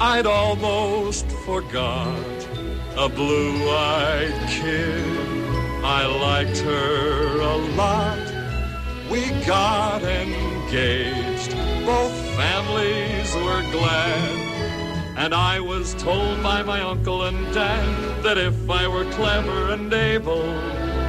[0.00, 2.46] I'd almost forgot
[2.96, 5.04] a blue-eyed kid.
[5.84, 8.18] I liked her a lot.
[9.10, 11.50] We got engaged.
[11.84, 14.38] Both families were glad.
[15.16, 19.92] And I was told by my uncle and dad that if I were clever and
[19.92, 20.44] able,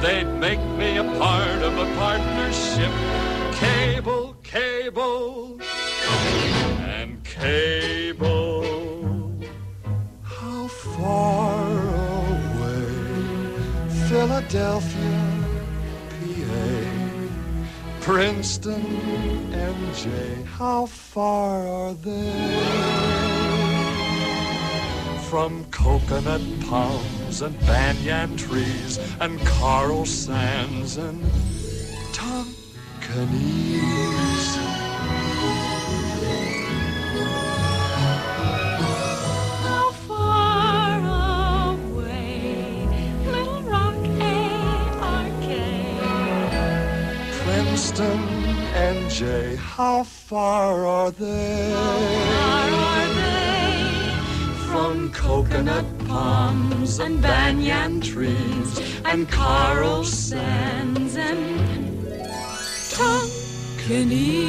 [0.00, 2.90] they'd make me a part of a partnership.
[3.54, 5.49] Cable, cable,
[14.50, 15.22] Philadelphia,
[16.10, 16.82] PA,
[18.00, 18.82] Princeton,
[19.52, 20.44] NJ.
[20.44, 22.32] How far are they?
[25.30, 31.22] From coconut palms and banyan trees and coral sands and
[32.12, 33.89] Tonkinese.
[48.00, 48.24] Princeton,
[48.72, 51.74] NJ, how far are they?
[54.68, 61.58] From coconut palms and banyan trees and coral sands and
[62.96, 64.40] Tonkinese.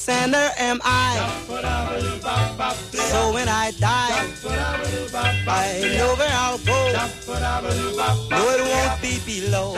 [0.00, 1.12] Sinner am I.
[3.12, 4.16] So when I die,
[5.46, 5.66] I
[5.98, 6.78] know where I'll go.
[8.32, 9.76] No, it won't be below.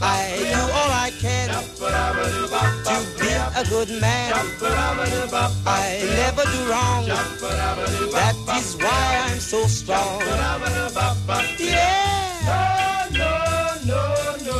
[0.00, 0.22] I
[0.54, 1.48] do all I can
[2.88, 4.32] to be a good man.
[5.66, 7.04] I never do wrong.
[8.16, 10.22] That is why I'm so strong.
[11.58, 12.08] Yeah.
[13.12, 13.32] No,
[13.84, 14.00] no, no,
[14.46, 14.58] no.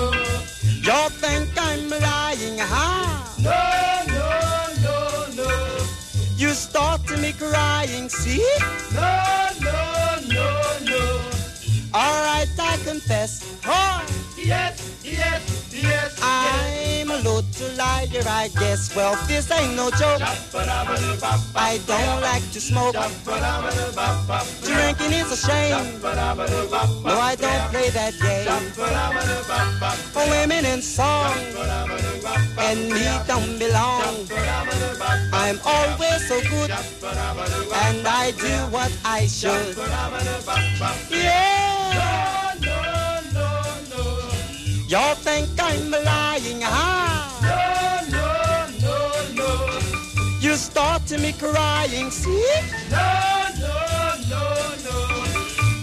[0.89, 2.38] Y'all think I'm lying,
[6.69, 8.45] You start to me crying, see?
[8.93, 11.20] No, no, no, no.
[11.95, 13.59] All right, I confess.
[13.65, 14.05] Oh,
[14.36, 16.19] Yes, yes, yes.
[16.23, 17.43] I'm a little
[17.77, 18.95] liar, I guess.
[18.95, 20.20] Well, this ain't no joke.
[21.57, 22.95] I don't like to smoke.
[24.62, 26.01] Drinking is a shame.
[26.03, 28.47] No, I don't play that game.
[30.12, 31.35] For women and song,
[32.69, 34.28] and me don't belong.
[35.32, 39.77] I'm always so good, and I do what I should.
[41.11, 41.78] Yeah.
[44.86, 47.28] Y'all think I'm lying, huh?
[47.49, 47.61] No,
[48.16, 48.27] no,
[48.85, 48.99] no,
[49.40, 49.51] no.
[50.40, 52.45] You start to me crying, see?
[52.90, 53.09] No,
[53.61, 53.77] no,
[54.32, 54.43] no,
[54.86, 54.97] no.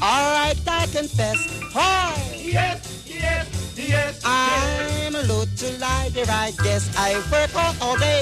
[0.01, 1.37] All right, I confess.
[1.73, 2.13] Hi.
[2.35, 2.84] Yes,
[3.87, 4.21] yes.
[4.23, 6.89] I'm a little liar, I guess.
[6.97, 8.21] I work all, all day.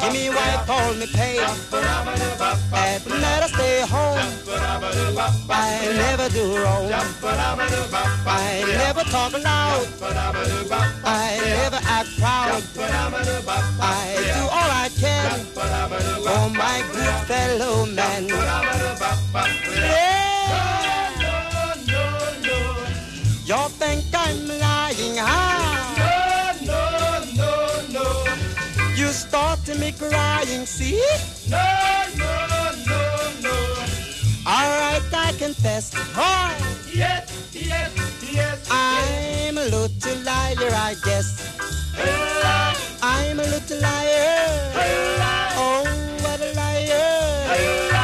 [0.00, 1.38] Give me wife, call me pay.
[1.38, 4.18] At night I stay home.
[5.50, 6.92] I never do wrong.
[8.26, 9.86] I never talk loud.
[11.04, 12.62] I never act proud.
[13.80, 15.44] I do all I can
[16.26, 18.28] for my good fellow man.
[19.78, 20.37] Yeah.
[23.48, 26.52] Y'all think I'm lying, huh?
[26.66, 28.94] No, no, no, no.
[28.94, 31.00] You start to me crying, see?
[31.48, 31.56] No,
[32.18, 32.28] no,
[32.84, 33.00] no,
[33.40, 33.56] no.
[34.44, 35.94] All right, I confess.
[36.12, 36.54] Hi.
[36.92, 37.90] Yes, yes,
[38.30, 38.68] yes.
[38.70, 41.40] I'm a little liar, I guess.
[43.02, 44.44] I'm a little liar.
[45.56, 45.84] Oh,
[46.20, 47.97] what a liar.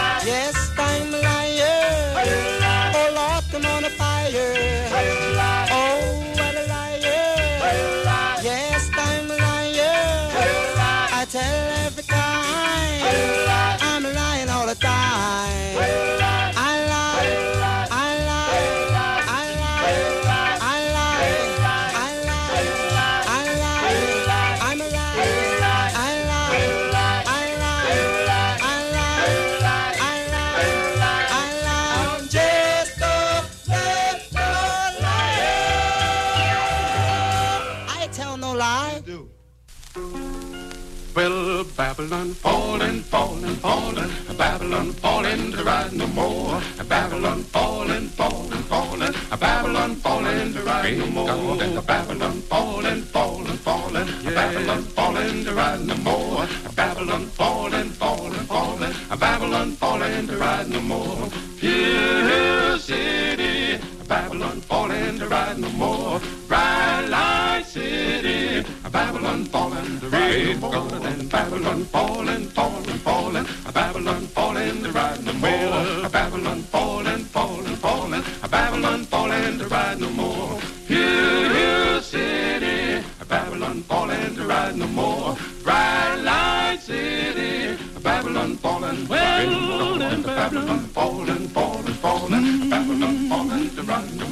[41.97, 46.61] Babylon falling, falling, falling, Babylon falling to ride no more.
[46.89, 51.57] Babylon falling, falling, falling, Babylon falling to ride no more.
[51.83, 56.49] Babylon falling, falling, falling, Babylon falling to ride no more.
[56.75, 61.29] Babylon falling, falling, falling, Babylon falling to ride no more.
[61.61, 63.79] Hill City,
[64.09, 66.21] Babylon falling to ride no more.
[66.49, 71.07] Bright Light City, Babylon falling to ride no more.
[71.07, 76.09] And Babylon falling, falling, falling, Babylon falling to ride no more.
[76.11, 80.61] Babylon falling, falling, falling, Babylon falling to ride no more.
[80.87, 85.37] Hill, Hill City, Babylon falling to ride no more.
[85.63, 92.74] Bright Light City, Babylon falling, well, Babylon falling, falling, falling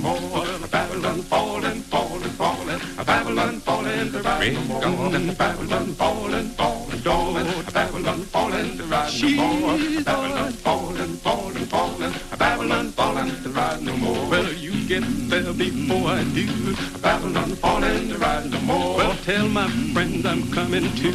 [0.03, 0.71] ride.
[0.71, 4.81] Babylon falling, falling, falling, Babylon falling ride no more.
[5.35, 9.29] Babylon falling, falling, falling, Babylon falling to ride no
[9.61, 10.03] more.
[10.05, 14.29] Babylon falling, falling, falling, Babylon falling to ride no more.
[14.31, 16.47] Well, you get there before I do.
[17.01, 18.97] Babylon falling to ride no more.
[18.97, 21.15] Well, tell my friend I'm coming too.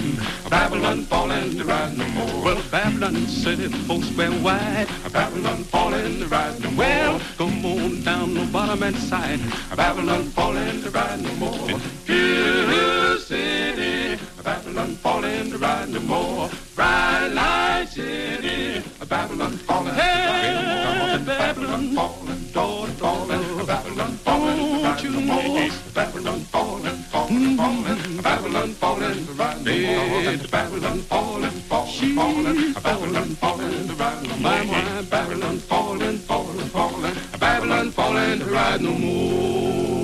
[0.50, 2.44] Babylon falling to ride no more.
[2.44, 4.88] Well, Babylon city folks square wide.
[5.12, 6.78] Babylon falling to ride no more.
[6.86, 9.40] Well, come on down the bottom and side.
[9.76, 11.80] Babylon falling to ride no more.
[12.06, 16.50] Hill City, Babylon falling to ride no more.
[16.74, 19.94] Bright Light City, Babylon falling.
[19.94, 25.70] Hey, Babylon falling, falling, falling, Babylon falling ride no more.
[25.94, 30.48] Babylon falling, falling, falling, Babylon falling to ride no more.
[30.48, 35.04] Babylon falling, falling, falling, Babylon falling to ride no more.
[35.10, 39.97] Babylon falling, falling, falling, Babylon falling to ride no more.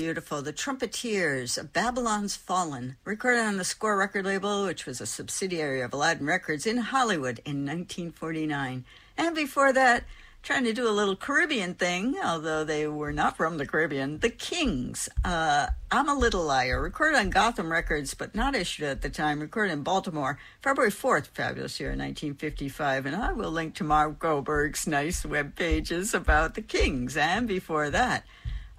[0.00, 0.40] Beautiful.
[0.40, 5.92] The Trumpeteers, Babylon's Fallen, recorded on the Score record label, which was a subsidiary of
[5.92, 8.86] Aladdin Records in Hollywood in 1949.
[9.18, 10.04] And before that,
[10.42, 14.30] trying to do a little Caribbean thing, although they were not from the Caribbean, The
[14.30, 15.10] Kings.
[15.22, 19.38] Uh, I'm a Little Liar, recorded on Gotham Records, but not issued at the time,
[19.38, 23.04] recorded in Baltimore, February 4th, fabulous year, 1955.
[23.04, 27.18] And I will link to Marv Goldberg's nice web pages about The Kings.
[27.18, 28.24] And before that,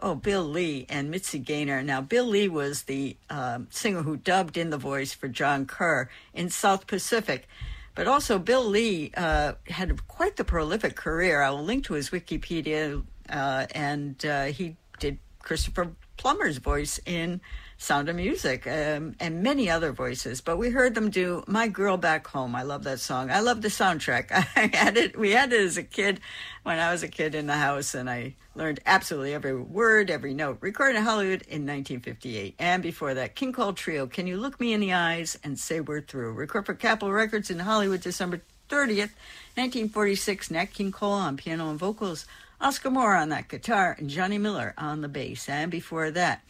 [0.03, 1.83] Oh, Bill Lee and Mitzi Gaynor.
[1.83, 6.09] Now, Bill Lee was the um, singer who dubbed in the voice for John Kerr
[6.33, 7.47] in South Pacific.
[7.93, 11.41] But also, Bill Lee uh, had quite the prolific career.
[11.41, 17.41] I will link to his Wikipedia, uh, and uh, he did Christopher Plummer's voice in
[17.81, 20.39] Sound of Music um, and many other voices.
[20.39, 23.31] But we heard them do "My Girl Back Home." I love that song.
[23.31, 24.31] I love the soundtrack.
[24.55, 25.17] I had it.
[25.17, 26.19] We had it as a kid
[26.61, 30.35] when I was a kid in the house, and I learned absolutely every word, every
[30.35, 30.59] note.
[30.61, 34.05] Recorded in Hollywood in 1958, and before that, King Cole Trio.
[34.05, 36.33] Can you look me in the eyes and say we're through?
[36.33, 39.09] Recorded for Capitol Records in Hollywood, December 30th,
[39.57, 40.51] 1946.
[40.51, 42.27] Nat King Cole on piano and vocals.
[42.61, 45.49] Oscar Moore on that guitar, and Johnny Miller on the bass.
[45.49, 46.43] And before that,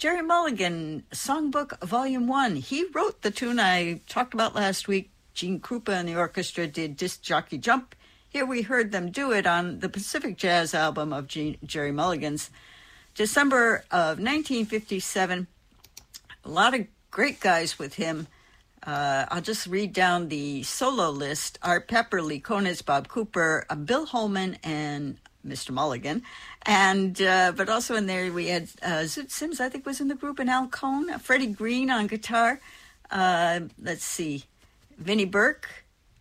[0.00, 2.56] Gerry Mulligan, Songbook Volume 1.
[2.56, 5.10] He wrote the tune I talked about last week.
[5.34, 7.94] Gene Krupa and the orchestra did Disc Jockey Jump.
[8.26, 12.48] Here we heard them do it on the Pacific Jazz album of Gene, Gerry Mulligan's.
[13.14, 15.46] December of 1957.
[16.44, 18.26] A lot of great guys with him.
[18.82, 23.74] Uh, I'll just read down the solo list Art Pepper, Lee Konitz, Bob Cooper, uh,
[23.74, 25.70] Bill Holman, and Mr.
[25.70, 26.22] Mulligan.
[26.66, 30.08] And uh, but also in there we had uh, Zoot Sims, I think, was in
[30.08, 32.60] the group, and Al Cohn, uh, Freddie Green on guitar.
[33.10, 34.44] Uh, let's see,
[34.98, 35.68] Vinnie Burke,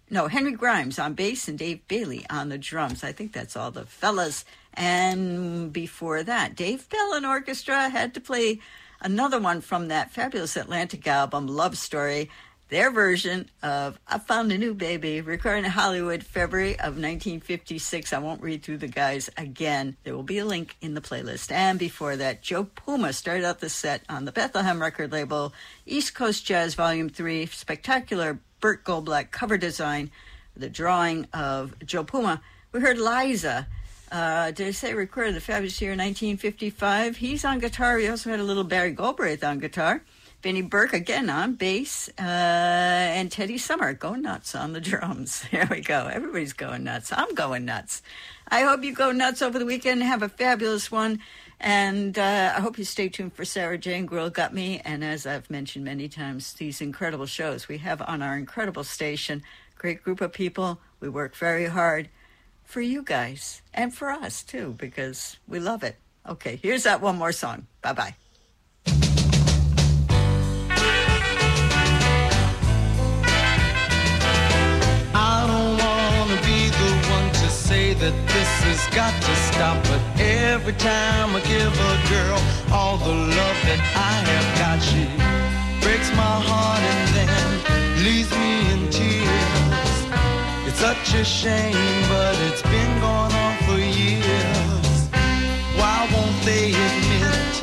[0.09, 3.03] no, Henry Grimes on bass, and Dave Bailey on the drums.
[3.03, 4.43] I think that's all the fellas.
[4.73, 8.59] And before that, Dave Pell and Orchestra had to play
[9.01, 12.29] another one from that fabulous Atlantic album, Love Story
[12.69, 18.13] their version of I Found a New Baby, recorded in Hollywood, February of 1956.
[18.13, 19.97] I won't read through the guys again.
[20.03, 21.51] There will be a link in the playlist.
[21.51, 25.51] And before that, Joe Puma started out the set on the Bethlehem record label,
[25.85, 30.11] East Coast Jazz Volume 3, spectacular Burt Goldblatt cover design,
[30.55, 32.41] the drawing of Joe Puma.
[32.71, 33.67] We heard Liza.
[34.11, 37.17] Uh, did I say recorded the fabulous year 1955?
[37.17, 37.97] He's on guitar.
[37.97, 40.03] We also had a little Barry Galbraith on guitar.
[40.41, 45.43] Benny Burke again on bass, uh, and Teddy Sommer go nuts on the drums.
[45.51, 46.07] There we go.
[46.07, 47.11] Everybody's going nuts.
[47.11, 48.01] I'm going nuts.
[48.47, 50.01] I hope you go nuts over the weekend.
[50.01, 51.19] Have a fabulous one.
[51.59, 54.81] And uh, I hope you stay tuned for Sarah Jane Grill Got Me.
[54.85, 59.43] And as I've mentioned many times, these incredible shows we have on our incredible station.
[59.77, 60.79] Great group of people.
[61.01, 62.07] We work very hard
[62.63, 65.97] for you guys and for us too, because we love it.
[66.27, 67.67] Okay, here's that one more song.
[67.81, 68.28] Bye bye.
[77.99, 82.39] That this has got to stop, but every time I give a girl
[82.71, 85.03] all the love that I have got, she
[85.83, 87.29] breaks my heart and then
[87.99, 89.95] leaves me in tears.
[90.67, 94.95] It's such a shame, but it's been going on for years.
[95.75, 97.53] Why won't they admit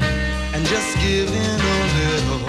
[0.53, 2.45] and just give in a little?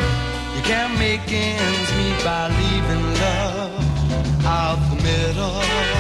[0.60, 5.97] You can't make ends meet by leaving love out the middle.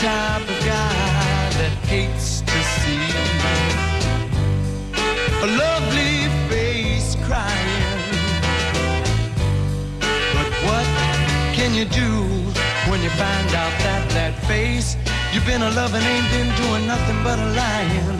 [0.00, 0.94] Type of guy
[1.58, 3.02] that hates to see
[5.42, 8.06] a lovely face crying.
[10.36, 10.86] But what
[11.58, 12.10] can you do
[12.88, 14.96] when you find out that that face
[15.32, 18.18] you've been a loving ain't been doing nothing but a lying?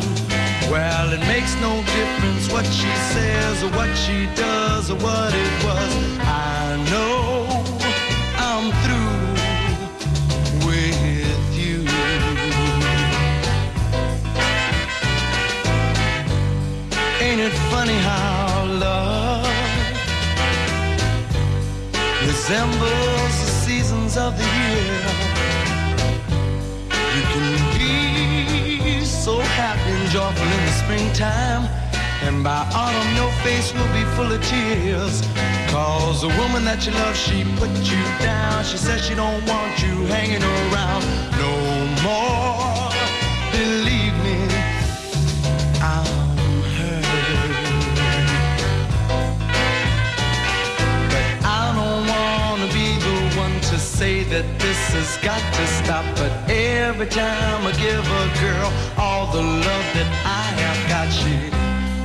[0.72, 5.52] Well, it makes no difference what she says or what she does or what it
[5.62, 5.92] was.
[6.26, 7.46] I know
[8.46, 9.07] I'm through
[17.38, 19.46] Ain't it funny how love
[22.26, 25.02] resembles the seasons of the year?
[27.14, 27.48] You can
[27.78, 31.70] be so happy and joyful in the springtime.
[32.26, 35.22] And by autumn, your face will be full of tears.
[35.70, 38.64] Cause the woman that you love, she put you down.
[38.64, 41.04] She says she don't want you hanging around
[41.38, 41.54] no
[42.02, 42.90] more.
[43.52, 44.07] Believe
[53.98, 56.06] say that this has got to stop.
[56.14, 61.34] But every time I give a girl all the love that I have got, she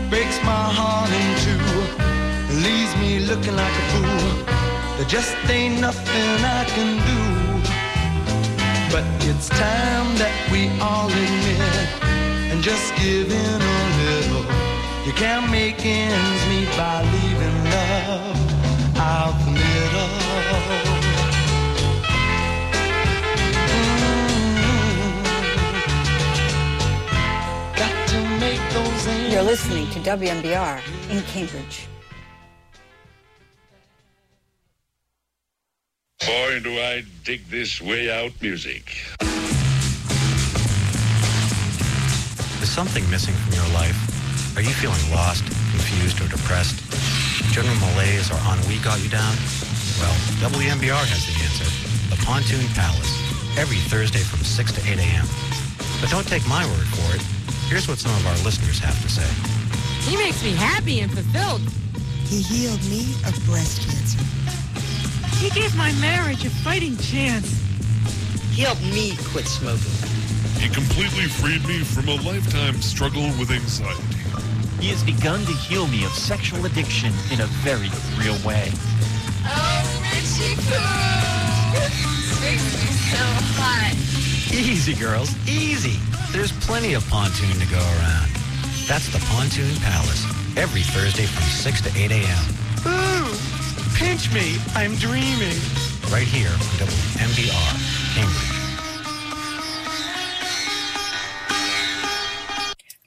[0.09, 1.61] breaks my heart in two,
[2.65, 4.29] leaves me looking like a fool.
[4.97, 6.29] There just ain't nothing
[6.59, 7.21] I can do.
[8.93, 11.85] But it's time that we all admit
[12.49, 14.45] and just give in a little.
[15.05, 20.82] You can't make ends meet by leaving love out the middle.
[28.73, 30.81] You're listening to WMBR
[31.11, 31.85] in Cambridge.
[36.25, 38.89] Boy, do I dig this way out music.
[42.61, 44.57] Is something missing from your life?
[44.57, 46.81] Are you feeling lost, confused, or depressed?
[47.53, 49.35] General malaise or ennui got you down?
[50.01, 50.15] Well,
[50.49, 51.69] WMBR has the answer.
[52.09, 53.13] The Pontoon Palace.
[53.55, 55.27] Every Thursday from 6 to 8 a.m.
[56.01, 57.21] But don't take my word for it.
[57.73, 59.25] Here's what some of our listeners have to say.
[60.07, 61.61] He makes me happy and fulfilled.
[62.29, 64.21] He healed me of breast cancer.
[65.41, 67.49] He gave my marriage a fighting chance.
[68.51, 69.89] He helped me quit smoking.
[70.61, 74.03] He completely freed me from a lifetime struggle with anxiety.
[74.79, 77.89] He has begun to heal me of sexual addiction in a very
[78.21, 78.69] real way.
[79.49, 79.81] Oh,
[80.13, 80.53] Richie
[82.37, 83.25] makes me so
[83.57, 84.22] hot.
[84.53, 85.99] Easy, girls, easy.
[86.31, 88.29] There's plenty of pontoon to go around.
[88.85, 90.23] That's the Pontoon Palace,
[90.55, 92.45] every Thursday from 6 to 8 a.m.
[92.85, 93.35] Ooh,
[93.95, 94.57] pinch me.
[94.75, 95.57] I'm dreaming.
[96.11, 98.53] Right here on WMBR, Cambridge.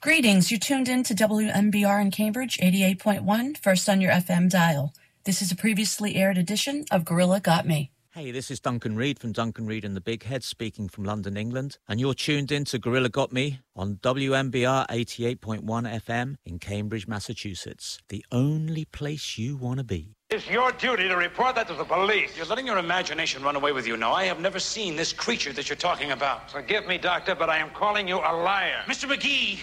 [0.01, 0.51] Greetings.
[0.51, 4.93] You tuned in to WMBR in Cambridge, 88.1, first on your FM dial.
[5.23, 7.91] This is a previously aired edition of Gorilla Got Me.
[8.17, 11.37] Hey, this is Duncan Reid from Duncan Reid and the Big Head speaking from London,
[11.37, 17.07] England, and you're tuned in to Gorilla Got Me on WMBR 88.1 FM in Cambridge,
[17.07, 20.15] Massachusetts, the only place you want to be.
[20.31, 22.35] It's your duty to report that to the police.
[22.35, 24.13] You're letting your imagination run away with you now.
[24.13, 26.49] I have never seen this creature that you're talking about.
[26.49, 28.81] Forgive me, Doctor, but I am calling you a liar.
[28.87, 29.07] Mr.
[29.07, 29.59] McGee!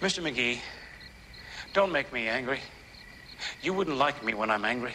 [0.00, 0.22] Mr.
[0.22, 0.60] McGee,
[1.72, 2.60] don't make me angry.
[3.60, 4.92] You wouldn't like me when I'm angry.